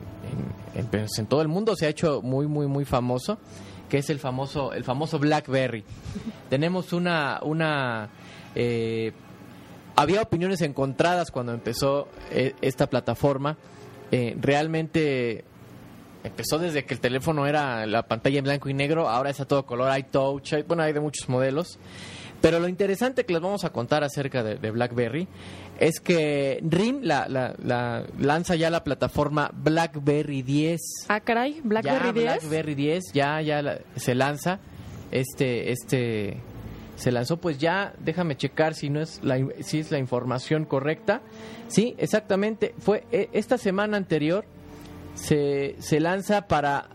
[0.74, 1.74] en, pues, en, todo el mundo.
[1.76, 3.38] Se ha hecho muy, muy, muy famoso,
[3.94, 5.84] que es el famoso, el famoso BlackBerry.
[6.50, 8.08] Tenemos una, una
[8.56, 9.12] eh,
[9.94, 13.56] había opiniones encontradas cuando empezó eh, esta plataforma.
[14.10, 15.44] Eh, realmente
[16.24, 19.44] empezó desde que el teléfono era la pantalla en blanco y negro, ahora es a
[19.44, 21.78] todo color, hay touch, hay, bueno, hay de muchos modelos.
[22.40, 25.28] Pero lo interesante que les vamos a contar acerca de, BlackBerry
[25.78, 30.80] es que RIM la, la, lanza ya la plataforma BlackBerry 10.
[31.08, 32.24] Ah, caray, BlackBerry 10.
[32.24, 34.60] BlackBerry 10 ya, ya se lanza
[35.14, 36.36] este, este,
[36.96, 41.22] se lanzó, pues ya déjame checar si no es la, si es la información correcta.
[41.68, 42.74] Sí, exactamente.
[42.78, 44.44] Fue e, esta semana anterior
[45.14, 46.88] se, se lanza para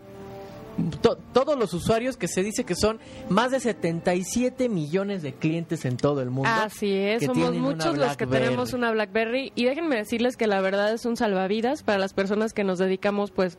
[1.32, 5.96] todos los usuarios que se dice que son más de 77 millones de clientes en
[5.96, 6.50] todo el mundo.
[6.52, 10.92] Así es, somos muchos los que tenemos una BlackBerry y déjenme decirles que la verdad
[10.92, 13.58] es un salvavidas para las personas que nos dedicamos pues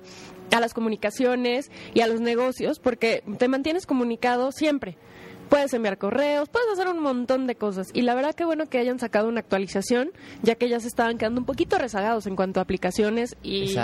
[0.51, 4.97] a las comunicaciones y a los negocios porque te mantienes comunicado siempre
[5.51, 7.89] puedes enviar correos, puedes hacer un montón de cosas.
[7.93, 10.11] Y la verdad que bueno que hayan sacado una actualización,
[10.41, 13.75] ya que ya se estaban quedando un poquito rezagados en cuanto a aplicaciones y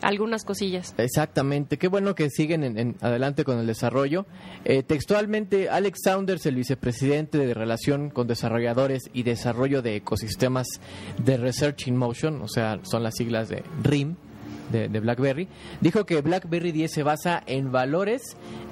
[0.00, 0.94] algunas cosillas.
[0.98, 4.26] Exactamente, qué bueno que siguen en, adelante con el desarrollo.
[4.64, 10.66] Eh, textualmente, Alex Saunders, el vicepresidente de Relación con Desarrolladores y Desarrollo de Ecosistemas
[11.24, 14.16] de Research in Motion, o sea, son las siglas de RIM,
[14.72, 15.48] de, BlackBerry,
[15.80, 18.22] dijo que BlackBerry 10 se basa en valores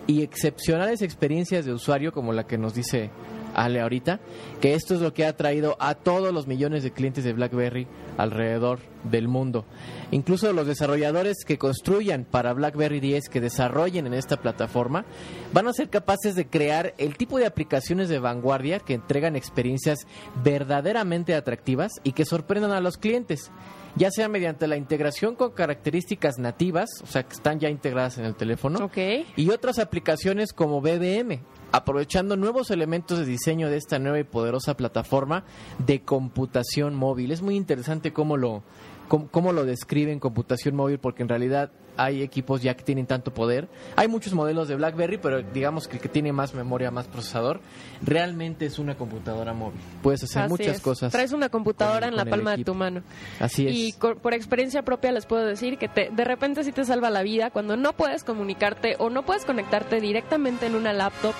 [0.07, 3.11] y excepcionales experiencias de usuario como la que nos dice
[3.55, 4.21] Ale ahorita,
[4.61, 7.87] que esto es lo que ha traído a todos los millones de clientes de BlackBerry
[8.17, 9.65] alrededor del mundo.
[10.11, 15.05] Incluso los desarrolladores que construyan para BlackBerry 10, que desarrollen en esta plataforma,
[15.53, 20.07] van a ser capaces de crear el tipo de aplicaciones de vanguardia que entregan experiencias
[20.45, 23.51] verdaderamente atractivas y que sorprendan a los clientes
[23.96, 28.24] ya sea mediante la integración con características nativas, o sea, que están ya integradas en
[28.24, 28.90] el teléfono,
[29.37, 31.40] y otras aplicaciones como BBM,
[31.72, 35.44] aprovechando nuevos elementos de diseño de esta nueva y poderosa plataforma
[35.79, 37.31] de computación móvil.
[37.31, 38.62] Es muy interesante cómo lo,
[39.11, 43.68] cómo, lo describen computación móvil, porque en realidad hay equipos ya que tienen tanto poder.
[43.96, 47.61] Hay muchos modelos de BlackBerry, pero digamos que el que tiene más memoria, más procesador,
[48.03, 49.81] realmente es una computadora móvil.
[50.03, 51.12] Puedes hacer muchas cosas.
[51.12, 53.03] Traes una computadora en la palma de tu mano.
[53.40, 53.75] Así es.
[53.75, 57.23] Y por experiencia propia les puedo decir que te, de repente sí te salva la
[57.23, 61.35] vida cuando no puedes comunicarte o no puedes conectarte directamente en una laptop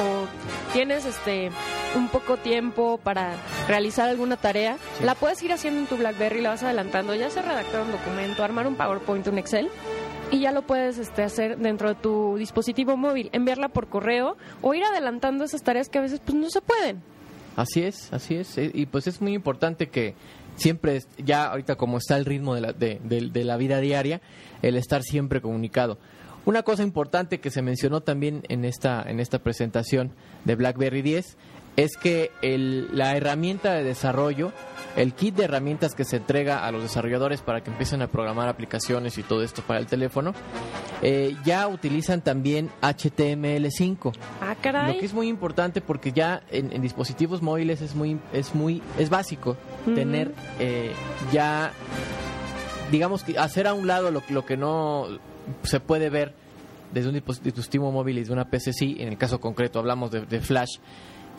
[0.00, 0.26] o
[0.72, 1.50] tienes este
[1.96, 3.34] un poco tiempo para
[3.68, 7.42] realizar alguna tarea, la puedes ir haciendo en tu BlackBerry, la vas adelantando, ya sea
[7.42, 9.68] redactar un documento, armar un PowerPoint, un Excel,
[10.30, 14.74] y ya lo puedes este, hacer dentro de tu dispositivo móvil, enviarla por correo o
[14.74, 17.02] ir adelantando esas tareas que a veces pues no se pueden.
[17.56, 20.14] Así es, así es, eh, y pues es muy importante que
[20.54, 24.20] siempre, ya ahorita como está el ritmo de la, de, de la vida diaria,
[24.62, 25.98] el estar siempre comunicado.
[26.46, 30.12] Una cosa importante que se mencionó también en esta, en esta presentación
[30.44, 31.36] de BlackBerry 10
[31.76, 34.52] es que la herramienta de desarrollo,
[34.96, 38.48] el kit de herramientas que se entrega a los desarrolladores para que empiecen a programar
[38.48, 40.34] aplicaciones y todo esto para el teléfono,
[41.02, 44.12] eh, ya utilizan también HTML5.
[44.40, 44.94] Ah, caray.
[44.94, 49.10] Lo que es muy importante porque ya en, dispositivos móviles es muy, es muy, es
[49.10, 50.92] básico tener eh,
[51.32, 51.72] ya,
[52.90, 55.06] digamos que hacer a un lado lo, lo que no
[55.62, 56.34] se puede ver
[56.92, 60.40] desde un dispositivo móvil y de una PC, sí, en el caso concreto hablamos de,
[60.40, 60.78] Flash,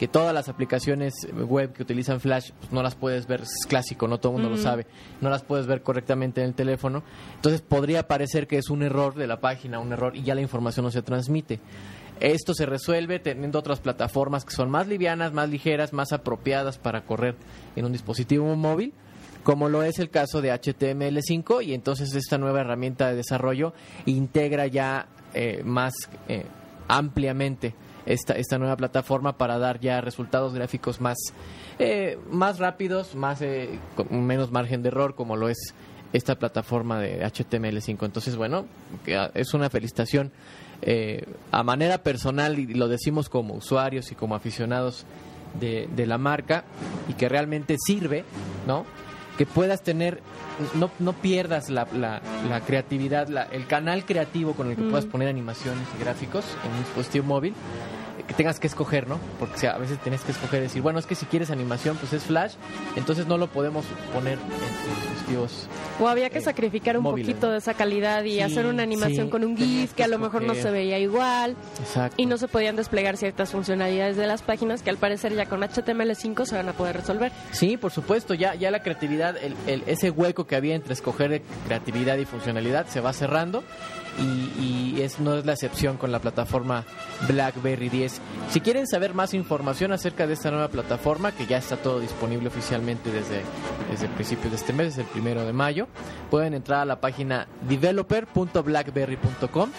[0.01, 4.07] que todas las aplicaciones web que utilizan Flash pues, no las puedes ver, es clásico,
[4.07, 4.87] no todo el mundo lo sabe,
[5.21, 7.03] no las puedes ver correctamente en el teléfono,
[7.35, 10.41] entonces podría parecer que es un error de la página, un error y ya la
[10.41, 11.59] información no se transmite.
[12.19, 17.05] Esto se resuelve teniendo otras plataformas que son más livianas, más ligeras, más apropiadas para
[17.05, 17.35] correr
[17.75, 18.95] en un dispositivo móvil
[19.43, 23.75] como lo es el caso de HTML5 y entonces esta nueva herramienta de desarrollo
[24.07, 25.93] integra ya eh, más
[26.27, 26.45] eh,
[26.87, 31.17] ampliamente esta, esta nueva plataforma para dar ya resultados gráficos más,
[31.79, 33.41] eh, más rápidos, más
[33.95, 35.73] con menos margen de error como lo es
[36.13, 38.05] esta plataforma de HTML5.
[38.05, 38.65] Entonces, bueno,
[39.33, 40.31] es una felicitación
[41.51, 45.05] a manera personal y lo decimos como usuarios y como aficionados
[45.59, 46.65] de, de la marca
[47.07, 48.25] y que realmente sirve,
[48.67, 48.85] ¿no?
[49.37, 50.19] que puedas tener,
[50.75, 54.89] no, no pierdas la, la, la creatividad, la- el canal creativo con el que Mm.
[54.89, 57.53] puedas poner animaciones y gráficos en un dispositivo móvil,
[58.19, 59.19] eh, que tengas que escoger, ¿no?
[59.39, 61.97] Porque o sea, a veces tienes que escoger, decir, bueno, es que si quieres animación,
[61.97, 62.53] pues es flash,
[62.95, 65.67] entonces no lo podemos poner en, en dispositivos.
[65.99, 68.83] O había que eh, sacrificar un móviles, poquito de esa calidad y Sí, hacer una
[68.83, 72.15] animación sí, con un GIF que que a lo mejor no se veía igual Exacto.
[72.17, 75.61] y no se podían desplegar ciertas funcionalidades de las páginas que al parecer ya con
[75.61, 77.31] HTML5 se van a poder resolver.
[77.51, 81.41] Sí, por supuesto, ya, ya la creatividad, el, el- ese hueco que había entre escoger
[81.65, 83.63] creatividad y funcionalidad se va cerrando
[84.19, 86.83] y, y es, no es la excepción con la plataforma
[87.27, 88.19] BlackBerry 10.
[88.49, 92.47] Si quieren saber más información acerca de esta nueva plataforma, que ya está todo disponible
[92.49, 93.41] oficialmente desde,
[93.89, 95.87] desde principios de este mes, desde el primero de mayo,
[96.29, 99.69] pueden entrar a la página developer.blackberry.com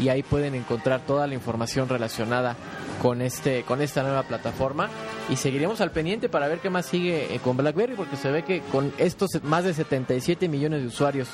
[0.00, 2.56] y ahí pueden encontrar toda la información relacionada
[3.00, 4.88] con este con esta nueva plataforma
[5.28, 8.44] y seguiremos al pendiente para ver qué más sigue eh, con BlackBerry porque se ve
[8.44, 11.28] que con estos más de 77 millones de usuarios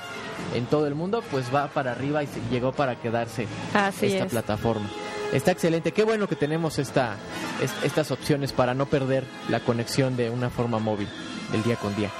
[0.54, 4.24] en todo el mundo pues va para arriba y se- llegó para quedarse Así esta
[4.24, 4.30] es.
[4.30, 4.88] plataforma.
[5.32, 7.16] Está excelente, qué bueno que tenemos esta
[7.62, 11.08] es- estas opciones para no perder la conexión de una forma móvil
[11.52, 12.10] del día con día.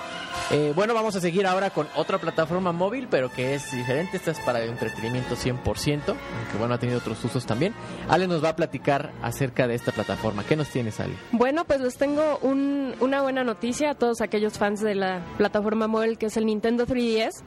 [0.51, 4.17] Eh, bueno, vamos a seguir ahora con otra plataforma móvil, pero que es diferente.
[4.17, 7.75] Esta es para el entretenimiento 100%, aunque bueno, ha tenido otros usos también.
[8.09, 10.45] Ale nos va a platicar acerca de esta plataforma.
[10.45, 11.15] ¿Qué nos tienes, Ale?
[11.33, 15.87] Bueno, pues les tengo un- una buena noticia a todos aquellos fans de la plataforma
[15.87, 17.43] móvil que es el Nintendo 3DS.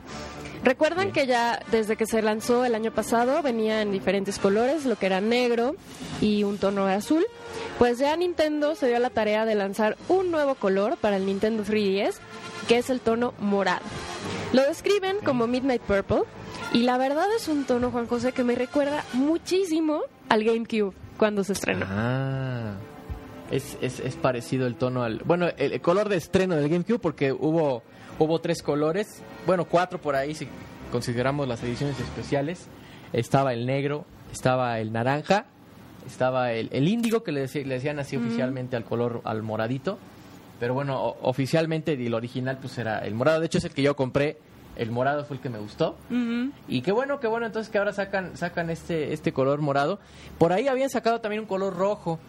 [0.63, 4.95] Recuerdan que ya desde que se lanzó el año pasado venía en diferentes colores, lo
[4.95, 5.75] que era negro
[6.21, 7.25] y un tono azul.
[7.79, 11.25] Pues ya Nintendo se dio a la tarea de lanzar un nuevo color para el
[11.25, 12.15] Nintendo 3DS,
[12.67, 13.81] que es el tono morado.
[14.53, 16.23] Lo describen como Midnight Purple
[16.73, 21.43] y la verdad es un tono, Juan José, que me recuerda muchísimo al GameCube cuando
[21.43, 21.87] se estrenó.
[21.89, 22.75] Ah,
[23.49, 25.19] es, es, es parecido el tono al...
[25.25, 27.81] Bueno, el, el color de estreno del GameCube porque hubo,
[28.19, 30.47] hubo tres colores, bueno, cuatro por ahí si
[30.91, 32.67] consideramos las ediciones especiales.
[33.13, 35.45] Estaba el negro, estaba el naranja,
[36.07, 39.97] estaba el, el índigo que le, le decían así oficialmente al color, al moradito.
[40.59, 43.39] Pero bueno, o- oficialmente y el original pues era el morado.
[43.39, 44.37] De hecho es el que yo compré.
[44.77, 45.97] El morado fue el que me gustó.
[46.67, 49.99] Y qué bueno, qué bueno entonces que ahora sacan sacan este este color morado.
[50.37, 52.19] Por ahí habían sacado también un color rojo.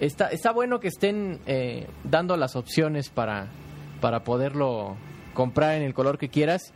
[0.00, 3.46] Está está bueno que estén eh, dando las opciones para
[4.00, 4.96] para poderlo
[5.34, 6.72] comprar en el color que quieras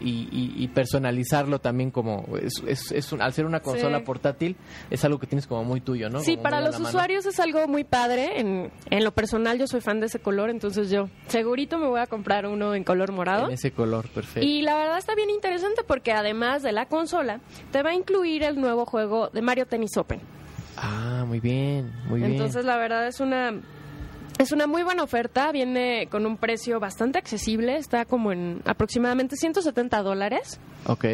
[0.00, 4.04] y, y- y personalizarlo también como es, es, es un- al ser una consola Sí.
[4.04, 4.56] portátil
[4.90, 6.20] es algo que tienes como muy tuyo, ¿no?
[6.20, 6.88] Sí, Como para los mano.
[6.88, 8.38] usuarios es algo muy padre.
[8.38, 11.98] En, en lo personal, yo soy fan de ese color, entonces yo segurito me voy
[11.98, 13.46] a comprar uno en color morado.
[13.48, 14.46] en ese color perfecto.
[14.48, 17.40] Y la verdad está bien interesante porque además de la consola,
[17.72, 20.20] te va a incluir el nuevo juego de Mario Tennis Open.
[20.76, 22.32] Ah, muy bien, muy bien.
[22.34, 23.52] Entonces, la verdad es una
[24.38, 29.36] es una muy buena oferta, viene con un precio bastante accesible, está como en aproximadamente
[29.36, 30.60] 170 dólares.
[30.86, 31.04] Ok.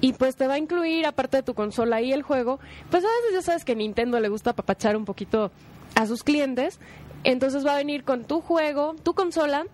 [0.00, 2.58] Y pues te va a incluir, aparte de tu consola y el juego,
[2.90, 5.52] pues a veces ya sabes que Nintendo le gusta apapachar un poquito
[5.94, 6.80] a sus clientes.
[7.24, 9.66] Entonces va a venir con tu juego, tu consola,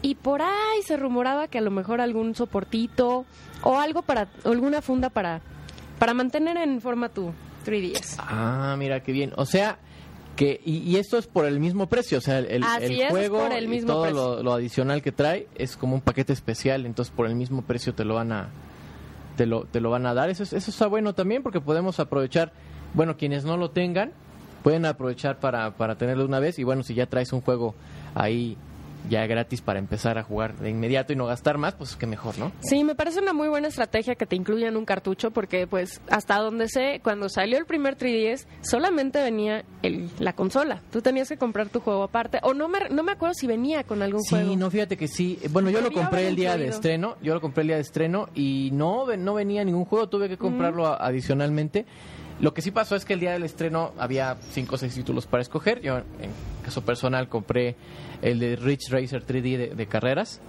[0.00, 3.26] y por ahí se rumoraba que a lo mejor algún soportito
[3.62, 5.40] o algo para, alguna funda para,
[5.98, 7.32] para mantener en forma tu
[7.66, 8.16] 3DS.
[8.18, 9.32] Ah, mira qué bien.
[9.36, 9.78] O sea,
[10.36, 13.66] que y, y esto es por el mismo precio, o sea, el, es, juego y
[13.86, 17.62] todo lo, lo adicional que trae es como un paquete especial, entonces por el mismo
[17.62, 18.48] precio te lo van a
[19.36, 20.30] te lo te lo van a dar.
[20.30, 22.52] Eso es- eso está bueno también porque podemos aprovechar,
[22.94, 24.12] bueno, quienes no lo tengan
[24.62, 27.74] pueden aprovechar para para tenerlo una vez y bueno, si ya traes un juego
[28.14, 28.56] ahí
[29.08, 32.38] ya gratis para empezar a jugar de inmediato y no gastar más, pues qué mejor,
[32.38, 32.52] ¿no?
[32.60, 36.38] Sí, me parece una muy buena estrategia que te incluyan un cartucho porque pues hasta
[36.38, 40.80] donde sé, cuando salió el primer 3DS solamente venía el, la consola.
[40.90, 43.84] Tú tenías que comprar tu juego aparte o no me, no me acuerdo si venía
[43.84, 44.56] con algún Sí, juego.
[44.56, 45.38] no, fíjate que sí.
[45.50, 47.16] Bueno, yo lo compré el día de estreno.
[47.22, 50.08] Yo lo compré el día de estreno y no, no venía ningún juego.
[50.08, 51.86] Tuve que comprarlo adicionalmente.
[52.40, 55.26] Lo que sí pasó es que el día del estreno había cinco o seis títulos
[55.26, 55.80] para escoger.
[55.80, 56.04] Yo, en
[56.64, 57.76] caso personal, compré
[58.22, 60.40] el de Rich Racer 3D de, de carreras.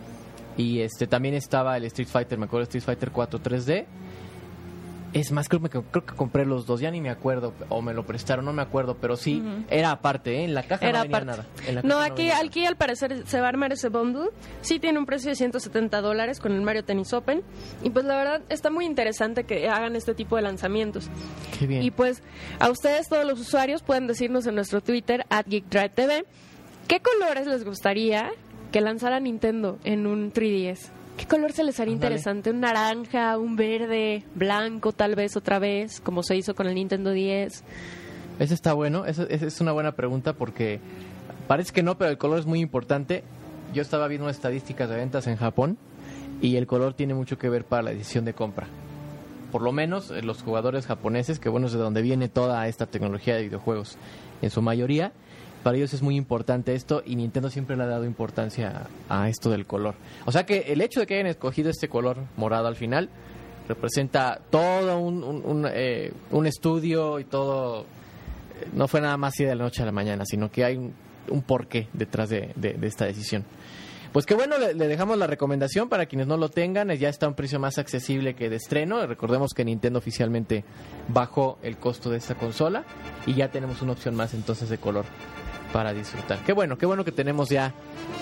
[0.58, 3.86] Y este también estaba el Street Fighter, me acuerdo, Street Fighter 4 3D.
[5.16, 7.94] Es más, creo, que- creo que compré los dos, ya ni me acuerdo, o me
[7.94, 10.44] lo prestaron, no me acuerdo, pero sí, era aparte, ¿eh?
[10.44, 11.42] en la caja Era no venía aparte.
[11.42, 11.50] nada.
[11.70, 12.46] En la No, aquí, venía nada.
[12.46, 14.30] aquí al parecer se va a armar ese bundle.
[14.62, 17.44] Sí tiene un precio de 170 dólares con el Mario Tennis Open.
[17.82, 21.10] Y pues la verdad está muy interesante que hagan este tipo de lanzamientos.
[21.58, 21.82] Qué bien.
[21.82, 22.22] Y pues
[22.60, 26.26] a ustedes, todos los usuarios, pueden decirnos en nuestro Twitter, at GeekDriveTV,
[26.90, 28.32] ¿qué colores les gustaría
[28.74, 30.92] que lanzara Nintendo en un 3DS?
[31.18, 32.50] ¿Qué color se les haría interesante?
[32.50, 37.12] ¿Un naranja, un verde, blanco tal vez otra vez, como se hizo con el Nintendo
[37.12, 37.64] 10?
[38.40, 40.82] Eso está bueno, eso, es una buena pregunta porque
[41.48, 43.24] parece que no, pero el color es muy importante.
[43.74, 45.78] yo estaba viendo estadísticas de ventas en Japón
[46.42, 48.68] y el color tiene mucho que ver para la decisión de compra.
[49.52, 52.88] Por lo menos eh, los jugadores japoneses, que bueno es de donde viene toda esta
[52.88, 53.98] tecnología de videojuegos,
[54.42, 55.14] en su mayoría,
[55.66, 59.50] para ellos es muy importante esto y Nintendo siempre le ha dado importancia a, esto
[59.50, 59.96] del color.
[60.26, 63.10] O sea que el hecho de que hayan escogido este color morado al final
[63.68, 66.14] representa todo un, un, eh,
[66.46, 67.82] estudio y todo...
[67.82, 70.78] Eh, no fue nada más así de la noche a la mañana, sino que hay
[70.78, 72.54] un, porqué detrás de,
[72.84, 73.44] esta decisión.
[74.14, 76.92] Pues qué bueno, le, dejamos la recomendación para quienes no lo tengan.
[76.92, 79.04] Ya está a un precio más accesible que de estreno.
[79.08, 80.64] Recordemos que Nintendo oficialmente
[81.08, 82.84] bajó el costo de esta consola
[83.26, 85.06] y ya tenemos una opción más entonces de color
[85.76, 86.40] para disfrutar.
[86.46, 87.74] Qué bueno, qué bueno que tenemos ya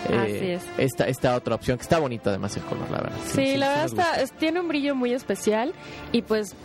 [0.10, 3.18] eh, esta, esta otra opción, que está bonita además el color, la verdad.
[3.28, 5.72] Sí, la verdad está, tiene un brillo muy especial
[6.12, 6.56] y pues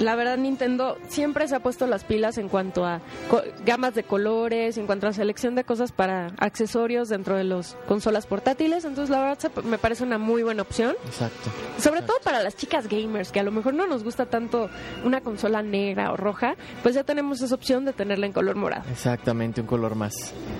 [0.00, 3.00] la verdad Nintendo siempre se ha puesto las pilas en cuanto a
[3.64, 8.26] gamas de colores, en cuanto a selección de cosas para accesorios dentro de las consolas
[8.26, 8.84] portátiles.
[8.84, 10.94] Entonces la verdad me parece una muy buena opción.
[11.04, 11.50] Exacto.
[11.78, 14.70] Sobre todo para las chicas gamers, que a lo mejor no nos gusta tanto
[15.04, 18.88] una consola negra o roja, pues ya tenemos esa opción de tenerla en color morado.
[18.90, 20.14] Exactamente, un color más,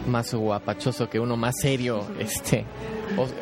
[0.07, 2.05] más guapachoso que uno más serio.
[2.18, 2.64] este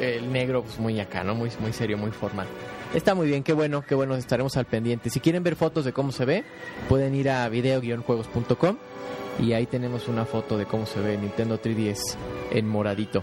[0.01, 1.35] El negro pues muy acá, ¿no?
[1.35, 2.47] Muy, muy serio, muy formal.
[2.95, 5.11] Está muy bien, qué bueno, qué bueno, estaremos al pendiente.
[5.11, 6.45] Si quieren ver fotos de cómo se ve,
[6.89, 8.77] pueden ir a video-juegos.com
[9.41, 12.17] y ahí tenemos una foto de cómo se ve Nintendo 3DS
[12.53, 13.23] en moradito.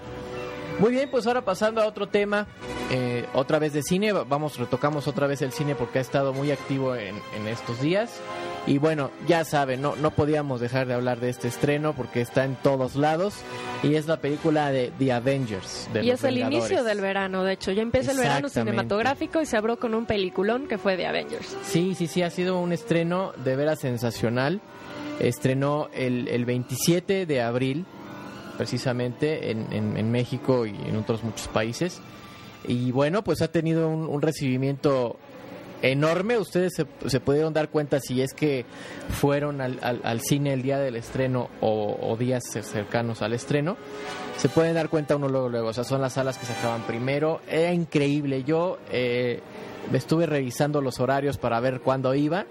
[0.79, 2.47] Muy bien, pues ahora pasando a otro tema,
[2.91, 6.51] eh, otra vez de cine, vamos, retocamos otra vez el cine porque ha estado muy
[6.51, 8.19] activo en, en estos días.
[8.65, 12.45] Y bueno, ya saben, no, no podíamos dejar de hablar de este estreno porque está
[12.45, 13.35] en todos lados.
[13.83, 15.89] Y es la película de The Avengers.
[16.01, 17.71] y es el inicio del verano, de hecho.
[17.73, 21.57] Ya empieza el verano cinematográfico y se abrió con un peliculón que fue The Avengers.
[21.63, 24.61] Sí, sí, sí, ha sido un estreno de veras sensacional.
[25.19, 27.85] Estrenó el, el 27 de abril,
[28.57, 31.99] precisamente en, en, México y en otros muchos países.
[32.65, 35.17] Y bueno, pues ha tenido un, un recibimiento
[35.83, 36.39] enorme.
[36.39, 38.65] Ustedes se, pudieron dar cuenta si es que
[39.09, 43.77] fueron al, al, cine el día del estreno o, días cercanos al estreno.
[44.37, 45.67] Se pueden dar cuenta uno luego, luego.
[45.67, 47.41] O sea, son las salas que se acaban primero.
[47.47, 48.43] Era increíble.
[48.43, 49.41] Yo eh,
[49.91, 52.45] me estuve revisando los horarios para ver cuándo iba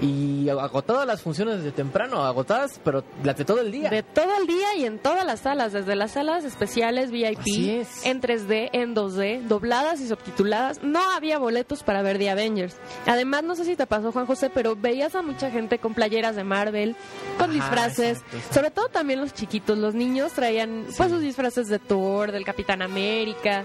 [0.00, 3.90] y agotadas las funciones desde temprano, agotadas, pero las de todo el día.
[3.90, 8.20] De todo el día y en todas las salas, desde las salas especiales VIP, en
[8.20, 10.82] 3D, en 2D, dobladas y subtituladas.
[10.82, 12.76] No había boletos para ver The Avengers.
[13.06, 16.36] Además, no sé si te pasó, Juan José, pero veías a mucha gente con playeras
[16.36, 16.96] de Marvel,
[17.38, 22.32] con disfraces, sobre todo también los chiquitos, los niños traían pues sus disfraces de Thor,
[22.32, 23.64] del Capitán América.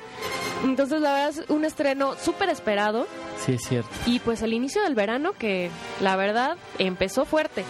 [0.63, 3.07] Entonces, la verdad es un estreno súper esperado.
[3.45, 3.89] Sí, es cierto.
[4.05, 5.71] Y pues el inicio del verano que
[6.01, 7.65] la verdad empezó fuerte.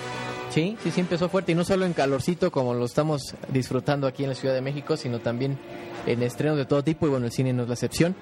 [0.49, 4.23] Sí, sí, sí empezó fuerte y no solo en calorcito como lo estamos disfrutando aquí
[4.23, 5.57] en la Ciudad de México, sino también
[6.05, 8.15] en estrenos de todo tipo y bueno, el cine no es la excepción.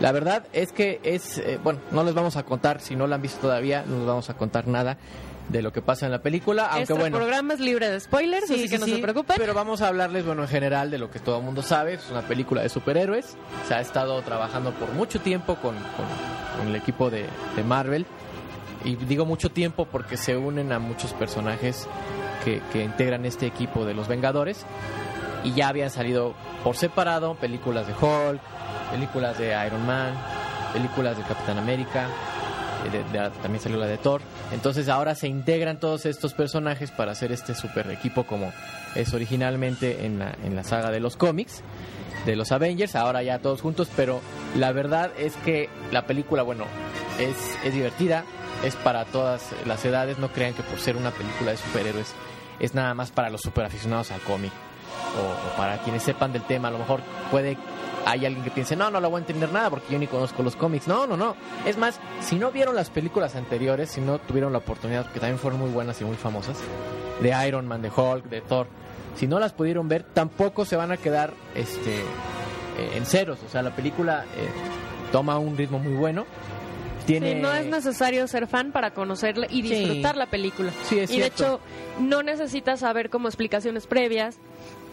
[0.00, 3.16] La verdad es que es, eh, bueno, no les vamos a contar, si no la
[3.16, 4.98] han visto todavía, no les vamos a contar nada
[5.48, 7.16] de lo que pasa en la película, aunque este bueno.
[7.16, 9.36] El programa es libre de spoilers, así que no se preocupen.
[9.38, 11.94] Pero vamos a hablarles, bueno, en general de lo que todo el mundo sabe.
[11.94, 13.36] Es una película de superhéroes.
[13.68, 18.06] Se ha estado trabajando por mucho tiempo con, con, el equipo de, de, Marvel.
[18.84, 21.88] Y digo mucho tiempo porque se unen a muchos personajes
[22.44, 24.64] que, integran este equipo de los Vengadores.
[25.44, 28.40] Y ya habían salido por separado películas de Hulk,
[28.90, 30.14] películas de Iron Man,
[30.72, 32.08] películas de Capitán América,
[33.42, 34.20] también salió la de Thor.
[34.52, 38.52] Entonces ahora se integran todos estos personajes para hacer este super equipo como
[38.94, 41.62] es originalmente en la, en la saga de los cómics,
[42.24, 44.20] de los Avengers, ahora ya todos juntos, pero
[44.56, 46.64] la verdad es que la película, bueno,
[47.18, 48.24] es, es divertida,
[48.64, 52.14] es para todas las edades, no crean que por ser una película de superhéroes
[52.58, 54.52] es nada más para los super aficionados al cómic
[55.16, 57.00] o, para quienes sepan del tema, a lo mejor
[57.30, 57.56] puede
[58.06, 60.44] hay alguien que piense, no, no lo voy a entender nada porque yo ni conozco
[60.44, 60.86] los cómics.
[60.86, 61.34] No, no, no.
[61.64, 65.40] Es más, si no vieron las películas anteriores, si no tuvieron la oportunidad, que también
[65.40, 66.56] fueron muy buenas y muy famosas,
[67.20, 68.68] de Iron Man, de Hulk, de Thor,
[69.16, 72.04] si no las pudieron ver, tampoco se van a quedar este,
[72.94, 73.40] en ceros.
[73.44, 74.48] O sea, la película eh,
[75.10, 76.26] toma un ritmo muy bueno.
[77.06, 77.34] Tiene...
[77.34, 80.72] Sí, no es necesario ser fan para conocerla y disfrutar la película.
[80.84, 81.60] Sí, es y de hecho,
[82.00, 84.38] no necesitas saber como explicaciones previas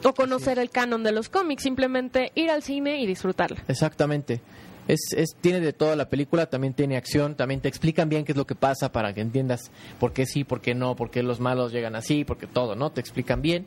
[0.03, 3.63] o conocer el canon de los cómics, simplemente ir al cine y disfrutarla.
[3.67, 4.41] Exactamente.
[4.87, 8.33] Es, es, tiene de toda la película, también tiene acción, también te explican bien qué
[8.33, 11.23] es lo que pasa para que entiendas por qué sí, por qué no, por qué
[11.23, 12.91] los malos llegan así, porque todo, ¿no?
[12.91, 13.65] Te explican bien.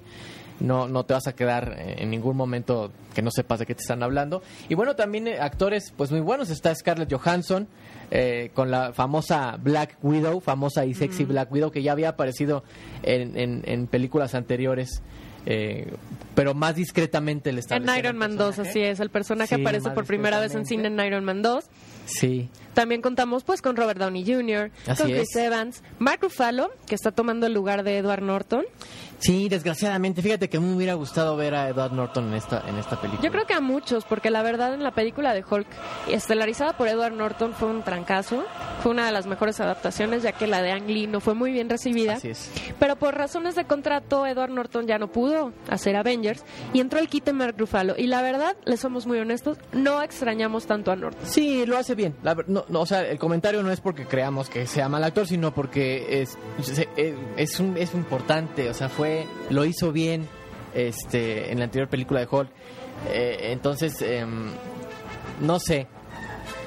[0.60, 3.82] No, no te vas a quedar en ningún momento que no sepas de qué te
[3.82, 4.42] están hablando.
[4.68, 6.48] Y bueno, también eh, actores pues muy buenos.
[6.50, 7.68] Está Scarlett Johansson
[8.10, 12.64] eh, con la famosa Black Widow, famosa y sexy Black Widow, que ya había aparecido
[13.02, 15.02] en, en películas anteriores
[15.48, 15.94] eh,
[16.34, 18.98] pero más discretamente le está En Iron Man 2, así es.
[18.98, 21.64] El personaje Sí, aparece por primera vez en cine en Iron Man 2.
[22.06, 25.36] Sí, También contamos pues con Robert Downey Jr., Así con Chris es.
[25.36, 28.64] Evans, Mark Ruffalo, que está tomando el lugar de Edward Norton.
[29.18, 33.00] sí, desgraciadamente, fíjate que me hubiera gustado ver a Edward Norton en esta en esta
[33.00, 33.22] película.
[33.26, 35.66] Yo creo que a muchos, porque la verdad en la película de Hulk,
[36.08, 38.44] estelarizada por Edward Norton, fue un trancazo.
[38.86, 41.50] Fue una de las mejores adaptaciones, ya que la de Ang Lee no fue muy
[41.50, 42.12] bien recibida.
[42.12, 42.52] Así es.
[42.78, 47.08] Pero por razones de contrato, Edward Norton ya no pudo hacer Avengers y entró el
[47.08, 47.94] quite Mark Ruffalo.
[47.98, 51.26] Y la verdad, le somos muy honestos, no extrañamos tanto a Norton.
[51.26, 52.14] Sí, lo hace bien.
[52.22, 55.26] La no, no, o sea, el comentario no es porque creamos que sea mal actor,
[55.26, 56.38] sino porque es,
[56.96, 58.70] eh, es, un, es importante.
[58.70, 60.28] O sea, fue lo hizo bien
[60.74, 62.50] este, en la anterior película de Hulk.
[63.08, 64.52] Eh, entonces, em,
[65.40, 65.88] no sé.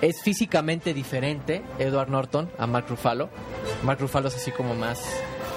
[0.01, 3.29] Es físicamente diferente Edward Norton a Mark Ruffalo.
[3.83, 5.03] Mark Ruffalo es así como más,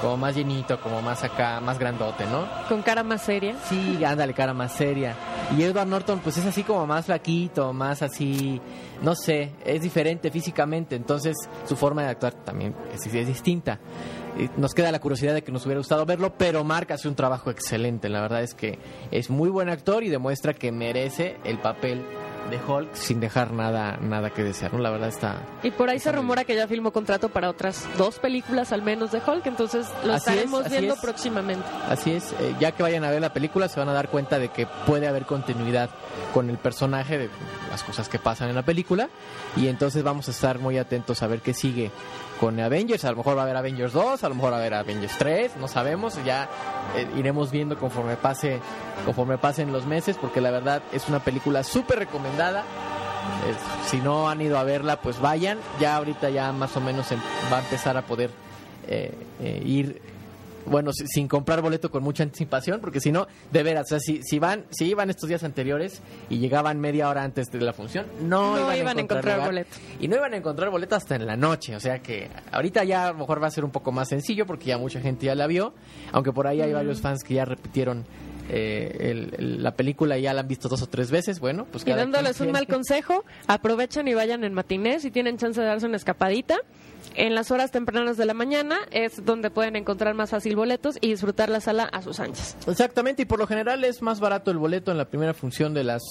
[0.01, 2.49] como más llenito, como más acá, más grandote, ¿no?
[2.69, 3.55] Con cara más seria.
[3.69, 5.15] Sí, ándale, cara más seria.
[5.57, 8.61] Y Edward Norton, pues es así como más flaquito, más así,
[9.01, 13.79] no sé, es diferente físicamente, entonces su forma de actuar también es, es distinta.
[14.57, 17.51] Nos queda la curiosidad de que nos hubiera gustado verlo, pero Mark hace un trabajo
[17.51, 18.09] excelente.
[18.09, 18.79] La verdad es que
[19.11, 22.03] es muy buen actor y demuestra que merece el papel
[22.51, 24.73] de Hulk sin dejar nada, nada que desear.
[24.73, 24.81] ¿no?
[24.81, 25.43] La verdad está.
[25.63, 29.13] Y por ahí se rumora que ya filmó contrato para otras dos películas al menos
[29.13, 31.01] de Hulk, entonces lo Así es, estaremos viendo es.
[31.01, 31.65] próximamente.
[31.89, 34.39] Así es, eh, ya que vayan a ver la película se van a dar cuenta
[34.39, 35.91] de que puede haber continuidad
[36.35, 37.31] con el personaje, de
[37.71, 39.09] las cosas que pasan en la película,
[39.57, 41.91] y entonces vamos a estar muy atentos a ver qué sigue
[42.43, 44.59] con Avengers, a lo mejor va a haber Avengers 2, a lo mejor va a
[44.59, 46.49] haber Avengers 3, no sabemos, ya
[46.97, 48.59] eh, iremos viendo conforme pase
[49.05, 52.65] conforme pasen los meses, porque la verdad es una película súper recomendada.
[53.87, 55.61] Si no han ido a verla, pues vayan.
[55.79, 57.21] Ya ahorita ya más o menos em-
[57.53, 58.31] va a empezar a poder
[58.89, 60.03] eh, eh, ir,
[60.67, 64.01] bueno, si- sin comprar boleto con mucha anticipación, porque si no, de veras, o sea,
[64.01, 66.01] si, si van, si iban estos días anteriores
[66.31, 69.49] y llegaban media hora antes de la función, no, No iban, iban a encontrar lugar.
[69.51, 69.77] boleto.
[70.01, 73.09] Y no iban a encontrar boleto hasta en la noche, o sea que ahorita ya
[73.09, 75.35] a lo mejor va a ser un poco más sencillo porque ya mucha gente ya
[75.35, 75.75] la vio,
[76.13, 78.05] aunque por ahí hay varios fans que ya repitieron
[78.49, 81.83] eh, el- el- la película ya la han visto dos o tres veces, bueno, pues
[81.83, 85.67] Y cada dándoles un mal consejo, aprovechen y vayan en matinés si tienen chance de
[85.67, 86.59] darse una escapadita.
[87.15, 91.09] En las horas tempranas de la mañana es donde pueden encontrar más fácil boletos y
[91.11, 92.57] disfrutar la sala a sus anchas.
[92.67, 95.85] Exactamente, y por lo general es más barato el boleto en la primera función de
[95.85, 96.03] las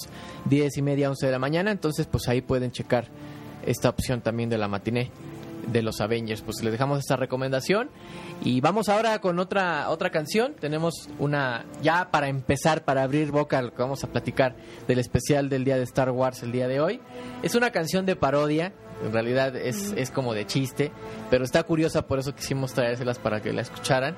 [0.44, 3.08] diez y media, 11 de la mañana, entonces pues ahí pueden checar
[3.66, 5.10] esta opción también de la matiné
[5.66, 6.42] de los Avengers.
[6.42, 7.90] Pues les dejamos esta recomendación
[8.44, 10.54] y vamos ahora con otra otra canción.
[10.58, 14.56] Tenemos una ya para empezar, para abrir boca, lo que vamos a platicar
[14.86, 17.00] del especial del día de Star Wars el día de hoy.
[17.42, 18.72] Es una canción de parodia,
[19.04, 20.92] en realidad es, es como de chiste,
[21.30, 24.16] pero está curiosa, por eso quisimos traérselas para que la escucharan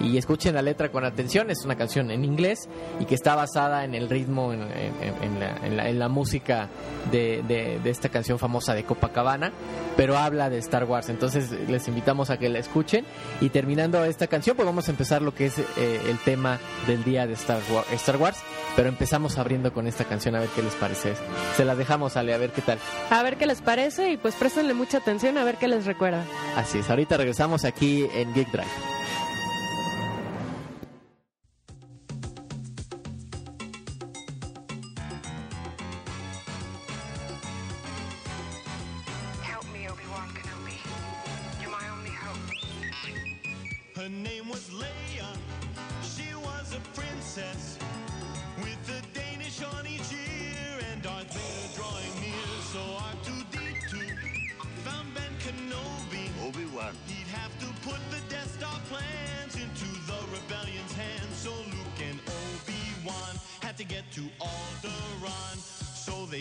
[0.00, 1.50] y escuchen la letra con atención.
[1.50, 2.68] Es una canción en inglés
[3.00, 6.08] y que está basada en el ritmo, en, en- en la, en la- en la
[6.08, 6.68] música
[7.10, 9.52] de, de- de esta canción famosa de Copacabana,
[9.96, 11.08] pero habla de Star Wars.
[11.08, 13.04] Entonces les invitamos a que la escuchen
[13.40, 15.64] y terminando esta canción, pues vamos a empezar lo que es eh,
[16.08, 18.38] el tema del día de Star Wars, Star Wars.
[18.76, 21.14] Pero empezamos abriendo con esta canción a ver qué les parece.
[21.56, 22.78] Se la dejamos, Ale, a ver qué tal.
[23.10, 26.24] A ver qué les parece y pues préstenle mucha atención a ver qué les recuerda.
[26.56, 28.66] Así es, ahorita regresamos aquí en Geek Drive.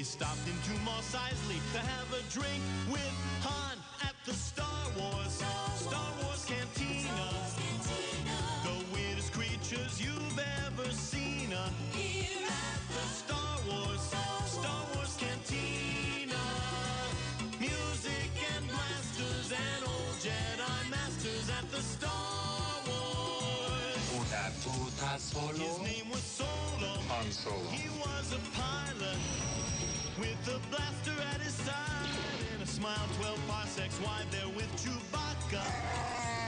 [0.03, 3.15] They stopped into Mos Eisley to have a drink with
[3.47, 5.41] Han at the Star Wars
[5.75, 7.27] Star Wars Cantina.
[8.67, 11.53] The weirdest creatures you've ever seen.
[11.53, 14.01] uh, Here at the Star Wars
[14.45, 16.43] Star Wars Cantina.
[17.59, 22.22] Music and blasters and old Jedi masters at the Star
[25.13, 25.53] puta solo.
[25.53, 26.93] His name was Solo.
[27.09, 27.69] Han Solo.
[27.71, 29.17] He was a pilot
[30.17, 32.09] with a blaster at his side
[32.53, 35.63] and a smile 12 parsecs wide there with Chewbacca.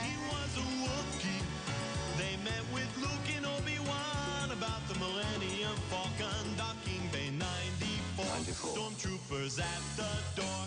[0.02, 1.44] He was a Wookiee.
[2.18, 8.24] They met with Luke and Obi-Wan about the Millennium Falcon docking bay 94.
[8.24, 8.76] 94.
[8.76, 10.62] Stormtroopers at the door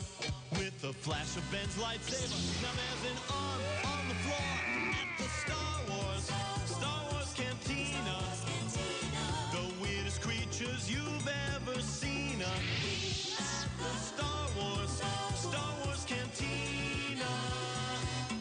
[0.60, 2.40] with a flash of Ben's lightsaber.
[2.62, 4.52] Now there's an arm on the floor
[4.94, 6.30] at the Star Wars
[10.90, 12.42] you've ever seen.
[12.42, 15.02] A Star Wars,
[15.36, 17.32] Star Wars cantina.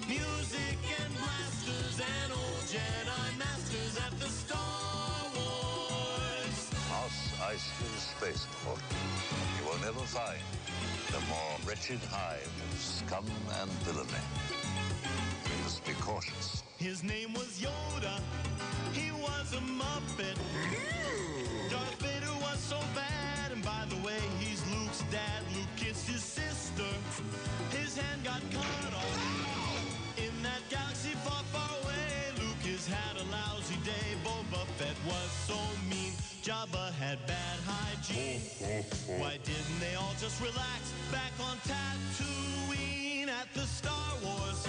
[0.09, 6.71] Music and blasters and old Jedi masters at the Star Wars.
[6.89, 8.83] House Iceland Spaceport.
[9.59, 10.41] You will never find
[11.09, 13.25] the more wretched hive of scum
[13.61, 14.25] and villainy.
[15.45, 16.63] We must be cautious.
[16.79, 18.21] His name was Yoda.
[18.93, 20.39] He was a muppet.
[21.71, 25.43] Darth Vader was so bad, and by the way, he's Luke's dad.
[25.55, 26.89] Luke kissed his sister.
[27.71, 30.17] His hand got cut off.
[30.17, 34.09] In that galaxy far, far away, Lucas had a lousy day.
[34.25, 35.59] Boba Fett was so
[35.91, 36.13] mean.
[36.43, 38.41] Jabba had bad hygiene.
[39.21, 40.81] Why didn't they all just relax
[41.13, 44.67] back on Tatooine at the Star Wars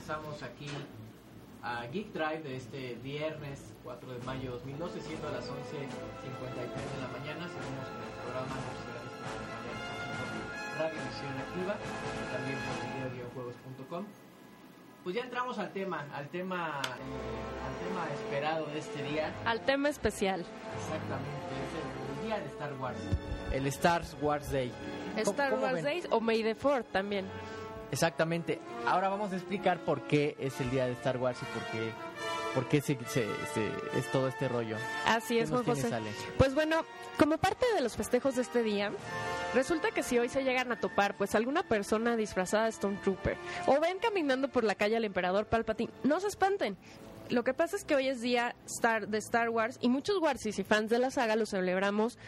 [0.00, 0.66] regresamos, aquí
[1.62, 5.52] a Geek Drive de este viernes 4 de mayo de 2012, siendo a las 11.53
[5.52, 7.46] de la mañana.
[7.48, 8.54] Seguimos con el programa
[10.78, 11.74] Radio Visión Activa,
[12.32, 14.04] también por videojuegos.com.
[15.04, 19.32] Pues ya entramos al tema, al tema, eh, al tema esperado de este día.
[19.44, 20.40] Al tema especial.
[20.40, 22.98] Exactamente, es el, el día de Star Wars.
[23.52, 24.72] El Star Wars Day.
[25.24, 25.84] ¿Cómo- Star Wars ven?
[25.84, 27.26] Days o May the 4 también.
[27.92, 28.60] Exactamente.
[28.86, 31.90] Ahora vamos a explicar por qué es el día de Star Wars y por qué,
[32.54, 34.76] por qué se, se- se- es todo este rollo.
[35.06, 35.90] Así ¿Qué es, Juan José.
[36.38, 36.84] Pues bueno,
[37.18, 38.92] como parte de los festejos de este día,
[39.54, 43.36] resulta que si hoy se llegan a topar pues alguna persona disfrazada de Stormtrooper
[43.66, 46.76] o ven caminando por la calle al emperador Palpatine, no se espanten.
[47.28, 50.58] Lo que pasa es que hoy es día Star, de Star Wars y muchos Warsis
[50.58, 52.18] y fans de la saga lo celebramos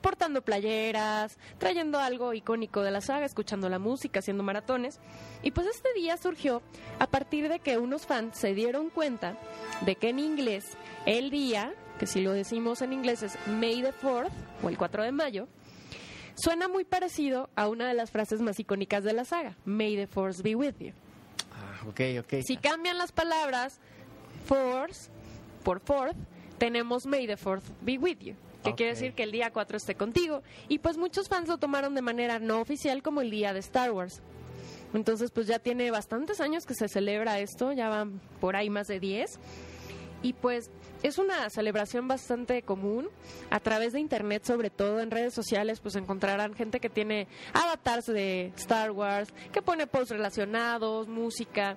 [0.00, 5.00] portando playeras, trayendo algo icónico de la saga, escuchando la música, haciendo maratones.
[5.42, 6.62] Y pues este día surgió
[6.98, 9.36] a partir de que unos fans se dieron cuenta
[9.82, 10.64] de que en inglés
[11.06, 14.30] el día, que si lo decimos en inglés es May the 4th
[14.62, 15.48] o el 4 de mayo,
[16.34, 20.06] suena muy parecido a una de las frases más icónicas de la saga, May the
[20.06, 20.92] Force be with you.
[21.52, 22.42] Ah, ok, ok.
[22.44, 23.78] Si cambian las palabras
[24.46, 25.10] Force
[25.62, 26.16] por Fourth,
[26.62, 28.36] tenemos May the Fourth be with you.
[28.62, 30.44] Que quiere decir que el día 4 esté contigo.
[30.68, 33.90] Y pues muchos fans lo tomaron de manera no oficial como el día de Star
[33.90, 34.22] Wars.
[34.94, 38.86] Entonces pues ya tiene bastantes años que se celebra esto, ya van por ahí más
[38.86, 39.40] de 10.
[40.22, 40.70] Y pues
[41.02, 43.08] es una celebración bastante común.
[43.50, 48.06] A través de internet, sobre todo en redes sociales, pues encontrarán gente que tiene avatars
[48.06, 51.76] de Star Wars, que pone posts relacionados, música,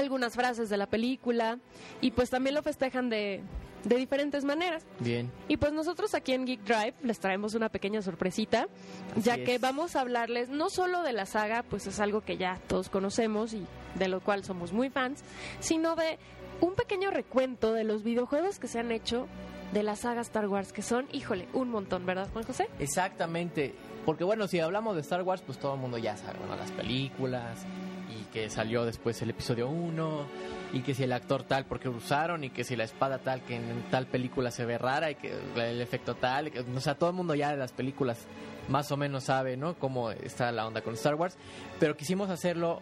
[0.00, 1.58] algunas frases de la película.
[2.00, 3.42] Y pues también lo festejan de,
[3.84, 4.84] de diferentes maneras.
[5.00, 5.30] Bien.
[5.48, 8.68] Y pues nosotros aquí en Geek Drive les traemos una pequeña sorpresita,
[9.16, 12.60] ya que vamos a hablarles no solo de la saga, pues es algo que ya
[12.68, 13.66] todos conocemos y
[13.96, 15.22] de lo cual somos muy fans,
[15.60, 16.18] sino de
[16.60, 19.26] un pequeño recuento de los videojuegos que se han hecho
[19.72, 22.68] de la saga Star Wars, que son, híjole, un montón, ¿verdad, Juan José?
[22.78, 23.74] Exactamente.
[24.04, 26.70] Porque bueno, si hablamos de Star Wars, pues todo el mundo ya sabe, bueno, las
[26.72, 27.64] películas
[28.12, 30.26] y que salió después el episodio 1
[30.72, 33.56] y que si el actor tal porque usaron y que si la espada tal que
[33.56, 37.16] en tal película se ve rara y que el efecto tal, o sea, todo el
[37.16, 38.26] mundo ya de las películas
[38.68, 39.74] más o menos sabe, ¿no?
[39.74, 41.36] Cómo está la onda con Star Wars,
[41.80, 42.80] pero quisimos hacerlo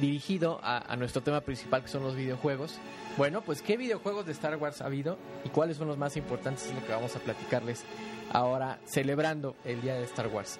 [0.00, 2.78] dirigido a, a nuestro tema principal que son los videojuegos.
[3.16, 6.66] Bueno, pues qué videojuegos de Star Wars ha habido y cuáles son los más importantes
[6.66, 7.84] es lo que vamos a platicarles
[8.32, 10.58] ahora celebrando el día de Star Wars.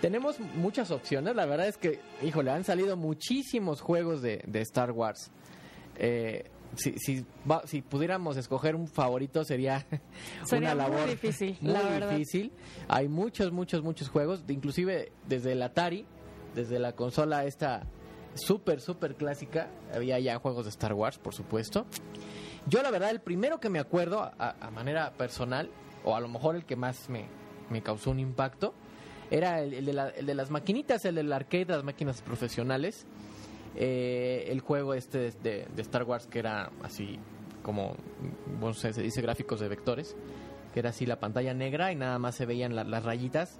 [0.00, 4.92] Tenemos muchas opciones, la verdad es que, híjole, han salido muchísimos juegos de, de Star
[4.92, 5.30] Wars.
[5.96, 6.44] Eh,
[6.76, 9.84] si, si, va- si pudiéramos escoger un favorito sería,
[10.44, 12.10] Sería una muy labor difícil, muy la verdad.
[12.10, 12.52] difícil.
[12.86, 16.06] Hay muchos, muchos, muchos juegos, inclusive desde el Atari,
[16.54, 17.84] desde la consola esta
[18.34, 21.86] súper, súper clásica, había ya juegos de Star Wars, por supuesto.
[22.68, 25.70] Yo la verdad, el primero que me acuerdo a, a manera personal,
[26.04, 27.24] o a lo mejor el que más me,
[27.70, 28.74] me causó un impacto,
[29.30, 33.06] era el, el de la- el de las maquinitas, el del arcade, las máquinas profesionales.
[33.76, 37.18] Eh, el juego este de, Star Wars que era así
[37.62, 37.94] como,
[38.58, 40.16] bueno, se, dice gráficos de vectores,
[40.72, 43.58] que era así la pantalla negra y nada más se veían la- las rayitas.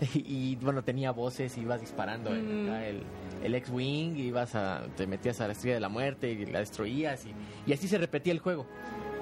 [0.14, 3.02] Y, bueno, tenía voces, ibas disparando en acá el,
[3.42, 7.26] el X-Wing, ibas a, te metías a la estrella de la muerte y la destruías
[7.26, 7.34] y,
[7.68, 8.64] y así se repetía el juego.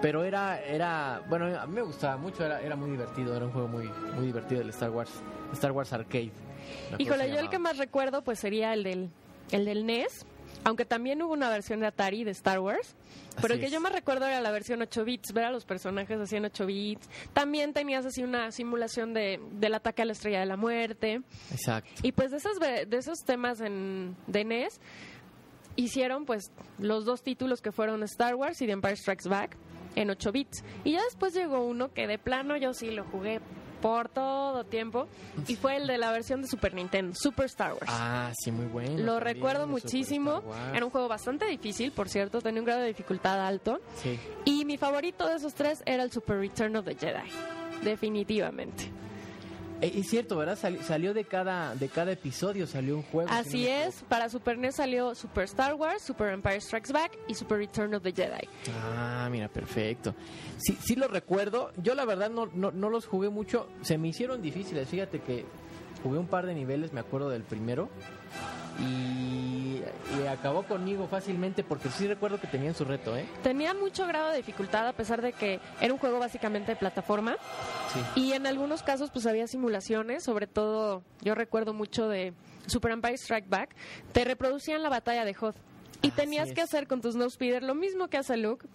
[0.01, 3.53] Pero era, era, bueno, a mí me gustaba mucho, era, era muy divertido, era un
[3.53, 5.11] juego muy, muy divertido el Star Wars,
[5.53, 6.33] Star Wars Arcade.
[6.99, 9.11] Híjole, yo el que más recuerdo pues sería el del
[9.53, 10.27] el del NES,
[10.65, 12.97] aunque también hubo una versión de Atari de Star Wars.
[13.41, 13.73] Pero el que es.
[13.73, 16.67] yo me recuerdo era la versión 8 bits, ver a los personajes así en 8
[16.67, 17.09] bits.
[17.33, 21.21] También tenías así una simulación de, del ataque a la estrella de la muerte.
[21.51, 21.91] Exacto.
[22.03, 24.81] Y pues de esos, de esos temas en, de NES
[25.77, 29.57] hicieron pues los dos títulos que fueron Star Wars y The Empire Strikes Back
[29.97, 30.63] en 8 bits.
[30.85, 33.41] Y ya después llegó uno que de plano yo sí lo jugué
[33.81, 35.07] por todo tiempo
[35.47, 37.87] y fue el de la versión de Super Nintendo, Super Star Wars.
[37.89, 38.91] Ah, sí, muy bueno.
[38.99, 40.43] Lo también, recuerdo muchísimo.
[40.75, 43.81] Era un juego bastante difícil, por cierto, tenía un grado de dificultad alto.
[43.97, 44.19] Sí.
[44.45, 47.29] Y mi favorito de esos tres era el Super Return of the Jedi.
[47.83, 48.91] Definitivamente.
[49.83, 50.59] Eh, es cierto, ¿verdad?
[50.59, 53.29] Sali- salió de cada, de cada episodio, salió un juego.
[53.31, 57.35] no Así es, para Super NES salió Super Star Wars, Super Empire Strikes Back y
[57.35, 58.49] Super Return of the Jedi.
[58.83, 60.15] Ah, mira, perfecto.
[60.59, 61.73] Sí, sí lo recuerdo.
[61.83, 63.69] Yo la verdad no, no, no los jugué mucho.
[63.83, 64.89] Se me hicieron difíciles.
[64.89, 65.45] Fíjate que
[66.03, 67.91] jugué un par de niveles, me acuerdo del primero.
[68.81, 69.83] Y,
[70.19, 73.27] y acabó conmigo fácilmente porque sí recuerdo que tenían su reto, ¿eh?
[73.43, 77.37] Tenía mucho grado de dificultad a pesar de que era un juego básicamente de plataforma.
[77.93, 78.21] Sí.
[78.21, 82.35] y en algunos casos pues había simulaciones, sobre todo yo recuerdo mucho de
[82.67, 83.75] Super Empire Strike Back,
[84.13, 85.57] te reproducían la batalla de Hoth.
[86.03, 88.67] Y Así tenías que hacer con tus Snow Speeder lo mismo que hace Luke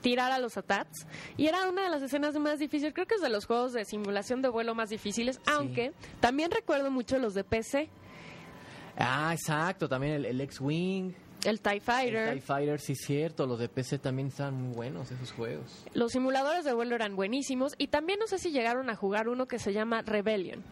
[0.00, 1.06] tirar a los atats
[1.36, 3.84] y era una de las escenas más difíciles creo que es de los juegos de
[3.84, 7.90] simulación de vuelo más difíciles aunque también recuerdo mucho los de PC
[9.00, 9.88] Ah, exacto.
[9.88, 11.12] También el, el X-Wing.
[11.44, 13.46] el TIE Fighter El TIE Fighter, sí, cierto.
[13.46, 15.84] Los de PC también estaban muy buenos esos juegos.
[15.94, 19.46] Los simuladores de vuelo eran buenísimos y también no sé si llegaron a jugar uno
[19.46, 20.62] que se llama Rebellion.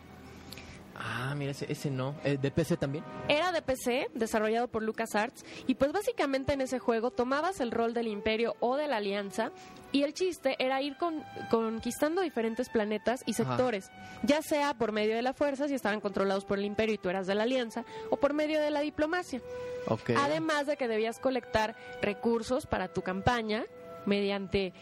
[1.01, 2.17] Ah, mira, ese, ese no.
[2.25, 3.05] ¿El de PC también?
[3.29, 7.95] Era de PC, desarrollado por LucasArts, y pues básicamente en ese juego tomabas el rol
[7.95, 9.53] del imperio o de la alianza
[9.93, 13.91] y el chiste era ir con- conquistando diferentes planetas y sectores,
[14.23, 17.09] ya sea por medio de la fuerza, si estaban controlados por el imperio y tú
[17.09, 19.41] eras de la alianza, o por medio de la diplomacia.
[20.19, 23.65] Además de que debías colectar recursos para tu campaña
[24.07, 24.73] mediante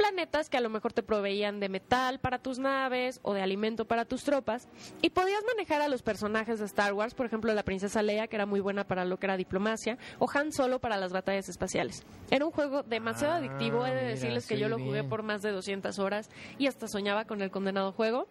[0.00, 3.84] planetas que a lo mejor te proveían de metal para tus naves o de alimento
[3.84, 4.66] para tus tropas
[5.02, 8.36] y podías manejar a los personajes de Star Wars, por ejemplo la princesa Leia que
[8.36, 12.02] era muy buena para lo que era diplomacia o Han Solo para las batallas espaciales.
[12.30, 15.08] Era un juego demasiado Ah, adictivo, he de mira, decirles que yo lo jugué bien.
[15.10, 18.26] por más de 200 horas y hasta soñaba con el condenado juego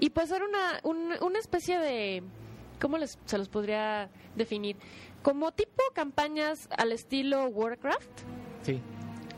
[0.00, 2.24] y pues era una, un- una especie de
[2.80, 4.76] ¿cómo les, se los podría definir?
[5.22, 8.10] Como tipo campañas al estilo Warcraft
[8.62, 8.80] Sí.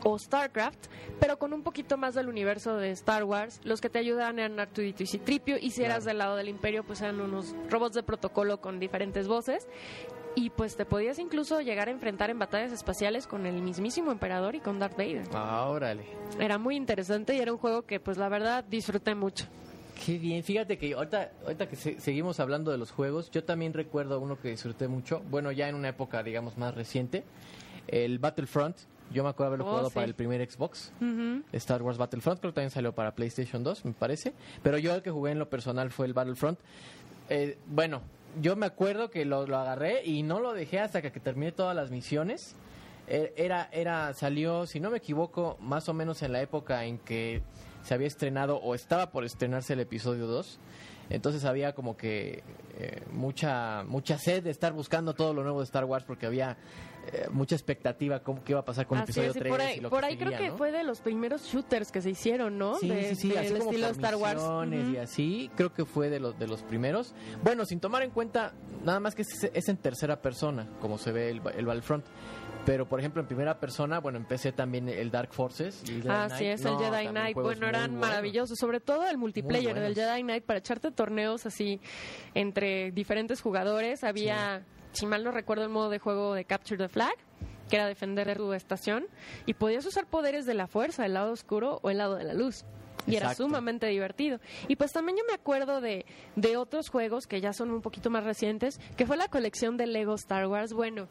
[0.09, 0.85] O StarCraft,
[1.19, 3.59] pero con un poquito más del universo de Star Wars.
[3.63, 6.83] Los que te ayudaban eran Artudito y Citripio, y si eras del lado del Imperio,
[6.83, 9.67] pues eran unos robots de protocolo con diferentes voces.
[10.35, 14.53] Y pues te podías incluso llegar a enfrentar en batallas espaciales con el mismísimo Emperador
[14.55, 15.23] y con Darth Vader.
[15.33, 16.05] Ah, órale.
[16.39, 19.45] Era muy interesante y era un juego que pues la verdad disfruté mucho.
[20.05, 23.73] Qué bien, fíjate que ahorita, ahorita que se- seguimos hablando de los juegos, yo también
[23.73, 27.23] recuerdo uno que disfruté mucho, bueno, ya en una época, digamos, más reciente,
[27.87, 28.77] el Battlefront.
[29.11, 29.95] Yo me acuerdo haberlo Oh, jugado sí.
[29.95, 30.91] para el primer Xbox.
[31.53, 34.33] Star Wars Battlefront, creo que también salió para PlayStation 2, me parece.
[34.63, 36.59] Pero yo el que jugué en lo personal fue el Battlefront.
[37.29, 38.01] Eh, bueno,
[38.41, 41.51] yo me acuerdo que lo, lo agarré y no lo dejé hasta que, que terminé
[41.51, 42.55] todas las misiones.
[43.07, 46.97] Eh, Era, era, salió, si no me equivoco, más o menos en la época en
[46.97, 47.41] que
[47.83, 50.59] se había estrenado o estaba por estrenarse el episodio 2.
[51.09, 52.43] Entonces había como que
[52.77, 56.57] eh, mucha mucha sed de estar buscando todo lo nuevo de Star Wars porque había
[57.13, 59.61] eh, mucha expectativa con qué iba a pasar con el episodio es, y 3 por
[59.61, 60.57] ahí, y lo por que ahí creo que ¿no?
[60.57, 62.75] fue de los primeros shooters que se hicieron, ¿no?
[62.75, 64.43] Sí, De- sí, sí, así como estilo Star Wars.
[64.93, 67.13] y así, creo que fue de los de los primeros.
[67.43, 68.53] Bueno, sin tomar en cuenta
[68.83, 72.05] nada más que es, es en tercera persona, como se ve el, el Battlefront.
[72.65, 75.81] Pero, por ejemplo, en primera persona, bueno, empecé también el Dark Forces.
[75.85, 76.59] y Jedi Así Knight.
[76.59, 77.35] es, No, el Jedi Knight.
[77.37, 78.57] Bueno, eran maravillosos.
[78.59, 79.95] Sobre todo el multiplayer del.
[79.95, 81.79] Jedi Knight para echarte torneos así
[82.33, 84.03] entre diferentes jugadores.
[84.03, 84.65] Había,
[84.97, 87.13] si mal no recuerdo, el modo de juego de Capture the Flag,
[87.69, 89.05] que era defender tu estación.
[89.45, 92.33] Y podías usar poderes de la fuerza, el lado oscuro o el lado de la
[92.33, 92.65] luz.
[93.05, 94.39] Y era sumamente divertido.
[94.67, 98.09] Y pues también yo me acuerdo de, de otros juegos que ya son un poquito
[98.09, 100.73] más recientes, que fue la colección de Lego Star Wars.
[100.73, 101.07] Bueno,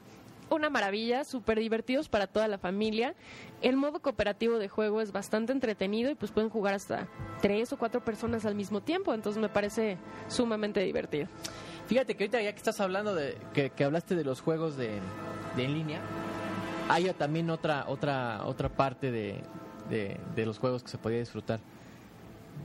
[0.51, 3.15] una maravilla, súper divertidos para toda la familia.
[3.63, 7.09] El modo cooperativo de juego es bastante entretenido y pues pueden jugar hasta
[7.41, 11.29] tres o cuatro personas al mismo tiempo, entonces me parece sumamente divertido.
[11.87, 14.99] Fíjate que ahorita ya que estás hablando de que, hablaste de los juegos de,
[15.57, 16.01] en línea,
[16.89, 19.41] hay también otra otra otra parte de,
[19.89, 21.61] de, de los juegos que se podía disfrutar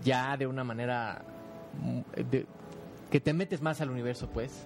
[0.04, 1.24] ya de una manera
[1.80, 2.02] mm,
[3.10, 4.66] que te metes más al universo, pues.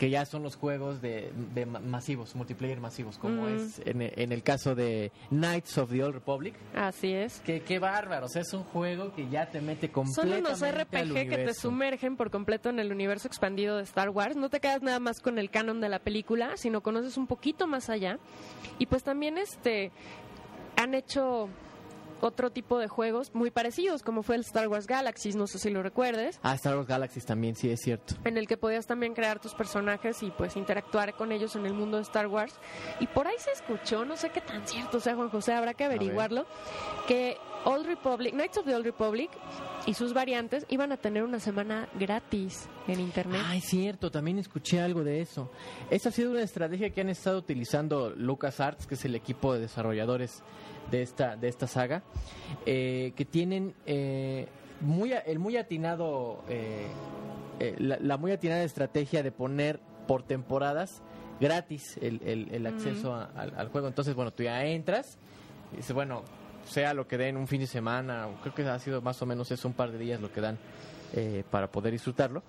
[0.00, 3.54] Que ya son los juegos de, de ma- masivos, multiplayer masivos, como Mm.
[3.54, 6.54] es en, en el caso de Knights of the Old Republic.
[6.74, 7.40] Así es.
[7.40, 10.62] Que qué bárbaro, o sea, es un juego que ya te mete Son completamente unos
[10.62, 14.36] al RPG que te sumergen por completo en el universo expandido de Star Wars.
[14.36, 17.66] No te quedas nada más con el canon de la película, sino conoces un poquito
[17.66, 18.18] más allá.
[18.78, 19.92] Y pues también este
[20.76, 21.50] han hecho
[22.20, 25.70] otro tipo de juegos muy parecidos, como fue el Star Wars Galaxies, no sé si
[25.70, 28.14] lo recuerdes, Ah, Star Wars Galaxies también, sí, es cierto.
[28.24, 31.74] en el que podías también crear tus personajes y pues interactuar con ellos en el
[31.74, 32.54] mundo de Star Wars.
[33.00, 35.84] Y por ahí se escuchó, no sé qué tan cierto sea Juan José, habrá que
[35.84, 36.46] averiguarlo,
[37.08, 39.30] que Old Republic, Knights of the Old Republic
[39.86, 43.42] y sus variantes iban a tener una semana gratis en internet.
[43.44, 45.50] Ah, es cierto, también escuché algo de eso.
[45.90, 49.60] Esa ha sido una estrategia que han estado utilizando LucasArts, que es el equipo de
[49.60, 50.42] desarrolladores
[50.90, 52.02] de esta, de esta saga,
[52.66, 54.46] eh, que tienen eh,
[54.80, 56.86] muy, el muy atinado, eh,
[57.58, 61.02] eh, la, la muy atinada estrategia de poner por temporadas
[61.40, 63.86] gratis el, el- el acceso a- al, al juego.
[63.86, 65.18] Entonces, bueno, tú ya entras
[65.72, 66.22] y dices, bueno,
[66.66, 69.50] sea lo que den un fin de semana, creo que ha sido más o menos
[69.50, 70.58] eso, un par de días lo que dan
[71.14, 72.42] eh, para poder disfrutarlo.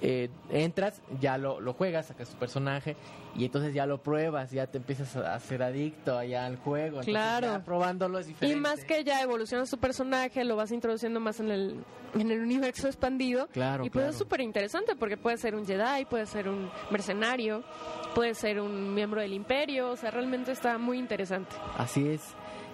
[0.00, 2.96] Eh, entras, ya lo, lo juegas, sacas tu personaje
[3.36, 7.00] y entonces ya lo pruebas, ya te empiezas a hacer adicto allá al juego.
[7.00, 7.46] Claro.
[7.46, 8.60] ya probándolo es Y diferente.
[8.60, 12.86] más que ya evolucionas tu personaje, lo vas introduciendo más en el, en el universo
[12.86, 13.46] expandido.
[13.48, 14.18] Claro, y pues es claro.
[14.24, 17.62] súper interesante porque puede ser un Jedi, puede ser un mercenario,
[18.14, 19.90] puede ser un miembro del Imperio.
[19.90, 21.54] O sea, realmente está muy interesante.
[21.78, 22.22] Así es.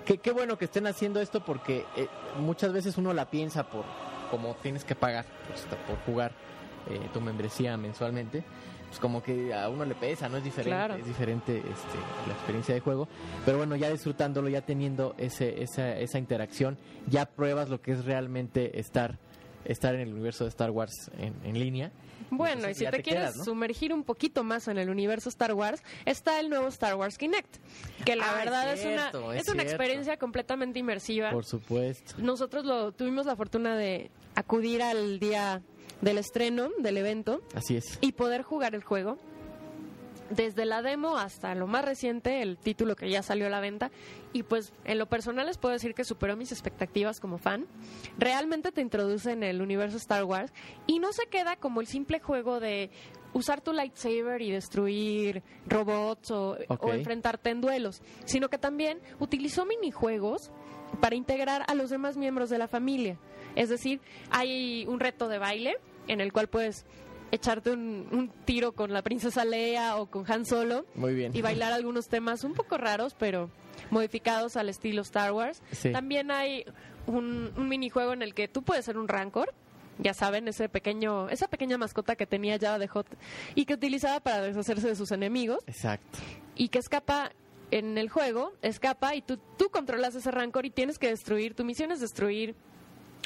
[0.05, 3.85] Qué, qué bueno que estén haciendo esto porque eh, muchas veces uno la piensa por
[4.31, 6.33] como tienes que pagar pues, por jugar
[6.89, 8.43] eh, tu membresía mensualmente.
[8.89, 10.95] Pues como que a uno le pesa, no es diferente, Claro.
[10.97, 13.07] es diferente este, la experiencia de juego.
[13.45, 16.77] Pero bueno, ya disfrutándolo, ya teniendo ese, esa, esa interacción,
[17.07, 19.17] ya pruebas lo que es realmente estar,
[19.65, 21.93] estar en el universo de Star Wars en, en línea.
[22.31, 23.45] Bueno, y si te, te quieres quedas, ¿no?
[23.45, 27.57] sumergir un poquito más en el universo Star Wars, está el nuevo Star Wars Kinect,
[28.05, 31.31] que la Ah, verdad es, cierto, una es es una experiencia completamente inmersiva.
[31.31, 32.15] Por supuesto.
[32.19, 35.63] Nosotros lo tuvimos la fortuna de acudir al día
[36.01, 37.99] del estreno del evento Así es.
[38.01, 39.19] y poder jugar el juego.
[40.31, 43.91] Desde la demo hasta lo más reciente, el título que ya salió a la venta.
[44.33, 47.67] Y pues en lo personal les puedo decir que superó mis expectativas como fan.
[48.17, 50.53] Realmente te introduce en el universo Star Wars
[50.87, 52.91] y no se queda como el simple juego de
[53.33, 56.57] usar tu lightsaber y destruir robots o,
[56.93, 60.51] enfrentarte en duelos, sino que también utilizó minijuegos
[61.01, 63.19] para integrar a los demás miembros de la familia.
[63.57, 64.01] Es decir,
[64.31, 65.77] hay un reto de baile
[66.09, 66.87] en el cual puedes
[67.33, 71.35] echarte un, un tiro con la princesa Leia o con Han Solo Muy bien.
[71.35, 73.51] y bailar algunos temas un poco raros, pero
[73.91, 75.63] modificados al estilo Star Wars.
[75.73, 75.93] Sí.
[75.93, 76.65] También hay
[77.07, 79.53] un, un minijuego en el que tú puedes ser un Rancor.
[79.99, 83.07] Ya saben, ese pequeño, esa pequeña mascota que tenía Java de Hot
[83.55, 86.19] y que utilizaba para deshacerse de sus enemigos Exacto.
[86.57, 87.33] y que escapa
[87.71, 91.65] en el juego, escapa y tú, tú controlas ese rancor y tienes que destruir, tu
[91.65, 92.55] misión es destruir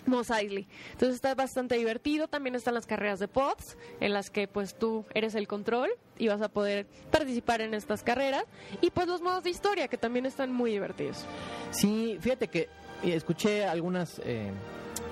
[0.06, 0.66] Mos Eisley.
[0.92, 5.04] Entonces está bastante divertido, también están las carreras de pods, en las que pues tú
[5.14, 8.44] eres el control y vas a poder participar en estas carreras
[8.80, 11.24] y pues los modos de historia que también están muy divertidos.
[11.70, 12.60] Sí, fíjate que
[13.02, 14.50] eh, escuché algunas eh,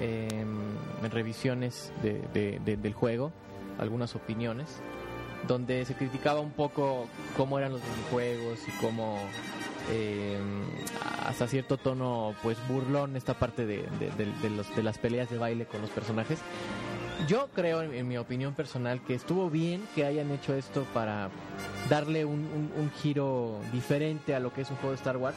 [0.00, 0.44] eh,
[1.10, 3.32] revisiones de- de- de- del juego,
[3.78, 4.68] algunas opiniones,
[5.48, 9.18] donde se criticaba un poco cómo eran los minijuegos y cómo
[9.90, 10.38] eh,
[11.26, 13.84] hasta cierto tono pues burlón esta parte de,
[14.42, 16.38] de- los- de las peleas de baile con los personajes.
[17.28, 21.28] Yo creo, en, en mi opinión personal, que estuvo bien que hayan hecho esto para
[21.88, 25.36] darle un, un- un giro diferente a lo que es un juego de Star Wars.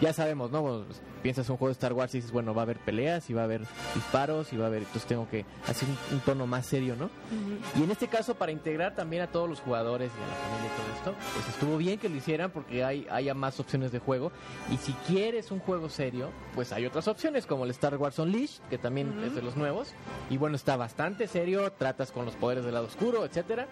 [0.00, 0.60] Ya sabemos, ¿no?
[0.62, 0.84] Bueno,
[1.22, 3.42] piensas un juego de Star Wars y dices, bueno, va a haber peleas y va
[3.42, 3.62] a haber
[3.94, 7.08] disparos y va a haber, entonces tengo que hacer un, un tono más serio, ¿no?
[7.78, 10.66] Y en este caso, para integrar también a todos los jugadores y a la familia
[10.66, 13.98] y todo esto, pues estuvo bien que lo hicieran porque hay haya más opciones de
[13.98, 14.32] juego.
[14.70, 18.62] Y si quieres un juego serio, pues hay otras opciones como el Star Wars Unleashed,
[18.68, 19.94] que también es de los nuevos.
[20.28, 23.66] Y bueno, está bastante serio, tratas con los poderes del lado oscuro, etcétera.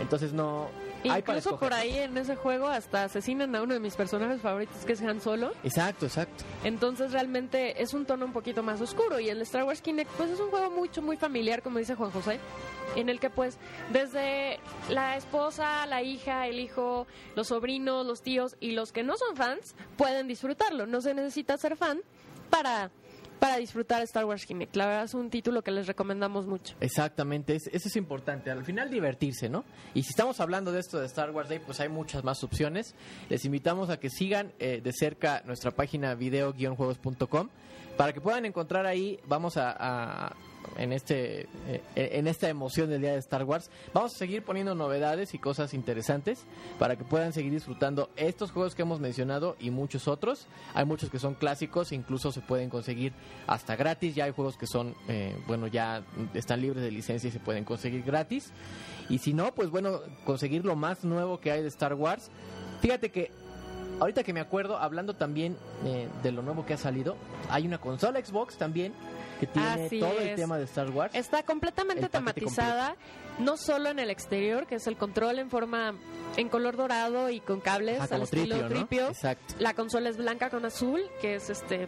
[0.00, 0.68] Entonces no...
[1.08, 4.84] hay Incluso por ahí en ese juego hasta asesinan a uno de mis personajes favoritos
[4.84, 5.52] que es Han Solo.
[5.62, 6.44] Exacto, exacto.
[6.64, 10.30] Entonces realmente es un tono un poquito más oscuro y el Star Wars Kinect pues
[10.30, 12.38] es un juego mucho muy familiar como dice Juan José
[12.96, 13.58] en el que pues
[13.92, 19.16] desde la esposa, la hija, el hijo, los sobrinos, los tíos y los que no
[19.16, 20.86] son fans pueden disfrutarlo.
[20.86, 22.00] No se necesita ser fan
[22.50, 22.90] para
[23.44, 24.74] para disfrutar Star Wars Kinect.
[24.74, 26.74] La verdad es un título que les recomendamos mucho.
[26.80, 28.50] Exactamente, es- eso es importante.
[28.50, 29.66] Al final divertirse, ¿no?
[29.92, 32.94] Y si estamos hablando de esto de Star Wars Day, pues hay muchas más opciones.
[33.28, 37.50] Les invitamos a que sigan eh, de cerca nuestra página video-juegos.com
[37.98, 40.34] para que puedan encontrar ahí, vamos a-
[40.76, 43.70] en este eh, en esta emoción del día de Star Wars.
[43.92, 46.44] Vamos a seguir poniendo novedades y cosas interesantes
[46.78, 50.46] para que puedan seguir disfrutando estos juegos que hemos mencionado y muchos otros.
[50.74, 53.12] Hay muchos que son clásicos, incluso se pueden conseguir
[53.46, 54.14] hasta gratis.
[54.14, 56.02] Ya hay juegos que son, eh, bueno, ya
[56.34, 58.52] están libres de licencia y se pueden conseguir gratis.
[59.08, 62.30] Y si no, pues bueno, conseguir lo más nuevo que hay de Star Wars.
[62.80, 63.30] Fíjate que
[64.00, 67.16] ahorita que me acuerdo, hablando también eh, de lo nuevo que ha salido,
[67.50, 68.92] hay una consola Xbox también
[69.40, 71.14] que tiene Así todo el tema de Star Wars.
[71.14, 72.96] Está completamente tematizada,
[73.38, 75.94] no solo en el exterior, que es el control en forma
[76.36, 78.68] en color dorado y con cables al estilo tripio, ¿no?
[78.68, 79.08] tripio.
[79.08, 79.54] Exacto.
[79.58, 81.86] La consola es blanca con azul, que es este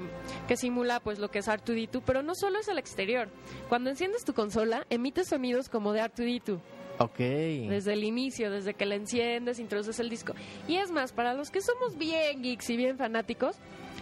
[0.49, 3.29] que simula pues lo que es R2D2, pero no solo es el exterior.
[3.69, 6.61] Cuando enciendes tu consola, emite sonidos como de R2D2
[6.99, 7.18] Ok.
[7.18, 10.34] desde el inicio, desde que la enciendes, introduces el disco.
[10.68, 13.57] Y es más, para los que somos bien geeks y bien fanáticos,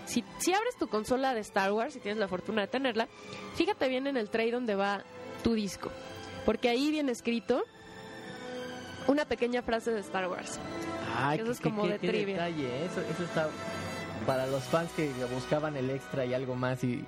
[0.06, 3.08] si, si abres tu consola de Star Wars, si tienes la fortuna de tenerla,
[3.54, 5.02] fíjate bien en el tray donde va
[5.42, 5.90] tu disco.
[6.44, 7.62] Porque ahí viene escrito
[9.06, 10.58] una pequeña frase de Star Wars.
[11.38, 12.34] Eso es como qué- de qué trivia.
[12.34, 13.48] detalle, Eso, eso está
[14.26, 17.04] para los fans que buscaban el extra y algo más y,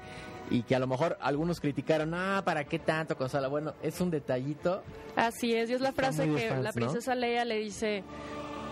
[0.51, 3.49] y que a lo mejor algunos criticaron, ah, ¿para qué tanto consola?
[3.49, 4.83] Bueno, es un detallito.
[5.17, 6.75] Así es, y es la frase que fans, la ¿no?
[6.75, 8.05] princesa Leia le dice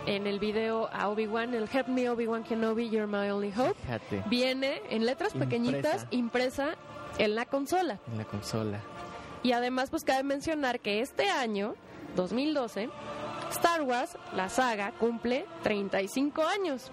[0.06, 3.74] en el video a Obi-Wan, el Help me Obi-Wan Kenobi, you're my only hope.
[3.82, 6.74] Fíjate, Viene en letras pequeñitas, impresa
[7.18, 7.98] en la consola.
[8.12, 8.80] en la consola.
[9.42, 11.74] Y además, pues cabe mencionar que este año,
[12.16, 12.88] 2012,
[13.54, 16.90] Star Wars, la saga, cumple 35 años.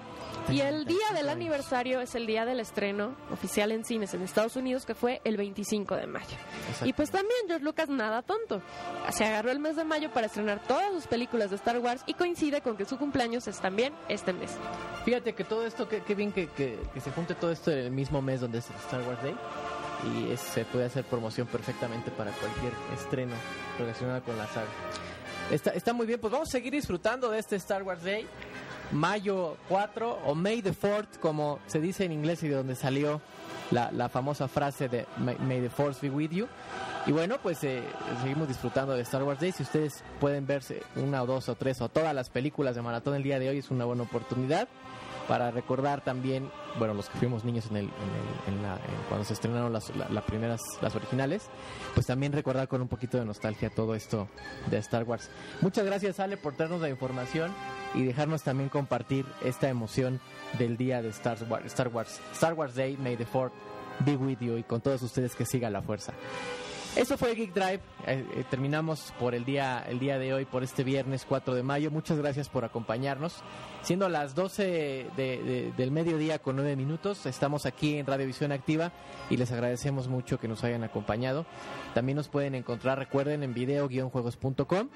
[0.50, 4.22] Y el día 35 del aniversario es el día del estreno oficial en cines en
[4.22, 6.36] Estados Unidos, que fue el 25 de mayo.
[6.84, 8.62] Y pues también George Lucas nada tonto.
[9.12, 12.14] Se agarró el mes de mayo para estrenar todas sus películas de Star Wars y
[12.14, 14.52] coincide con que su cumpleaños es también este mes.
[15.06, 17.92] Fíjate que todo esto, qué, bien que, que- que se junte todo esto en el
[17.92, 19.36] mismo mes donde es el Star Wars Day.
[20.16, 23.36] Y es- se puede hacer promoción perfectamente para cualquier estreno
[23.78, 24.68] relacionado con la saga.
[25.52, 28.26] Está, está muy bien, pues vamos a seguir disfrutando de este Star Wars Day.
[28.94, 33.22] Mayo 4 o May the 4th, como se dice en inglés y de donde salió
[33.70, 36.48] la, la famosa frase de May, May the Force be with you.
[37.06, 37.84] Y bueno, pues eh,
[38.22, 39.52] seguimos disfrutando de Star Wars Day.
[39.52, 43.16] Si ustedes pueden verse una o dos o tres o todas las películas de maratón
[43.16, 44.70] el día de hoy, es una buena oportunidad
[45.32, 47.70] para recordar también, bueno, los que fuimos niños
[49.08, 51.44] cuando se estrenaron las, la- las primeras, las originales,
[51.94, 54.28] pues también recordar con un poquito de nostalgia todo esto
[54.70, 55.30] de Star Wars.
[55.62, 57.50] Muchas gracias, Ale, por traernos la información
[57.94, 60.20] y dejarnos también compartir esta emoción
[60.60, 61.66] del día de Star Wars,
[62.34, 63.54] Star Wars, Day, May the Fourth
[64.06, 66.12] be with you y con todos ustedes que siga la fuerza.
[66.94, 67.80] Eso fue Geek Drive.
[68.06, 71.64] Eh, eh, terminamos por el día, el día de hoy, por este viernes 4 de
[71.64, 71.90] mayo.
[71.90, 73.36] Muchas gracias por acompañarnos.
[73.84, 78.92] Siendo las 12 de- de- del mediodía con 9 minutos, estamos aquí en Radiovisión Activa
[79.30, 81.48] y les agradecemos mucho que nos hayan acompañado.
[81.96, 84.90] También nos pueden encontrar, recuerden, en video-juegos.com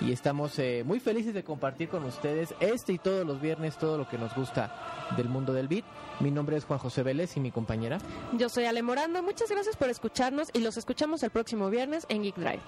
[0.00, 3.98] y estamos eh, muy felices de compartir con ustedes este y todos los viernes todo
[3.98, 4.74] lo que nos gusta
[5.18, 5.84] del mundo del beat.
[6.20, 7.98] Mi nombre es Juan José Vélez y mi compañera.
[8.38, 12.22] Yo soy Ale Morando, muchas gracias por escucharnos y los escuchamos el próximo viernes en
[12.22, 12.60] Geek Drive.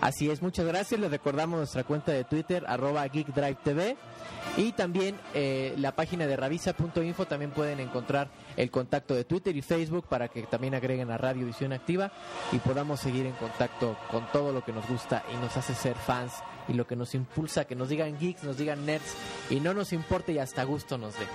[0.00, 1.00] Así es, muchas gracias.
[1.00, 3.96] Les recordamos nuestra cuenta de Twitter, arroba GeekDriveTV.
[4.56, 7.26] Y también eh, la página de Ravisa.info.
[7.26, 11.46] También pueden encontrar el contacto de Twitter y Facebook para que también agreguen a Radio
[11.46, 12.12] Visión Activa
[12.52, 15.96] y podamos seguir en contacto con todo lo que nos gusta y nos hace ser
[15.96, 16.34] fans
[16.68, 19.14] y lo que nos impulsa, que nos digan geeks, nos digan nerds
[19.50, 21.26] y no nos importe y hasta gusto nos dé.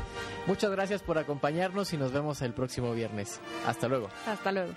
[0.48, 3.40] Muchas gracias por acompañarnos y nos vemos el próximo viernes.
[3.68, 4.10] Hasta luego.
[4.26, 4.74] Hasta luego.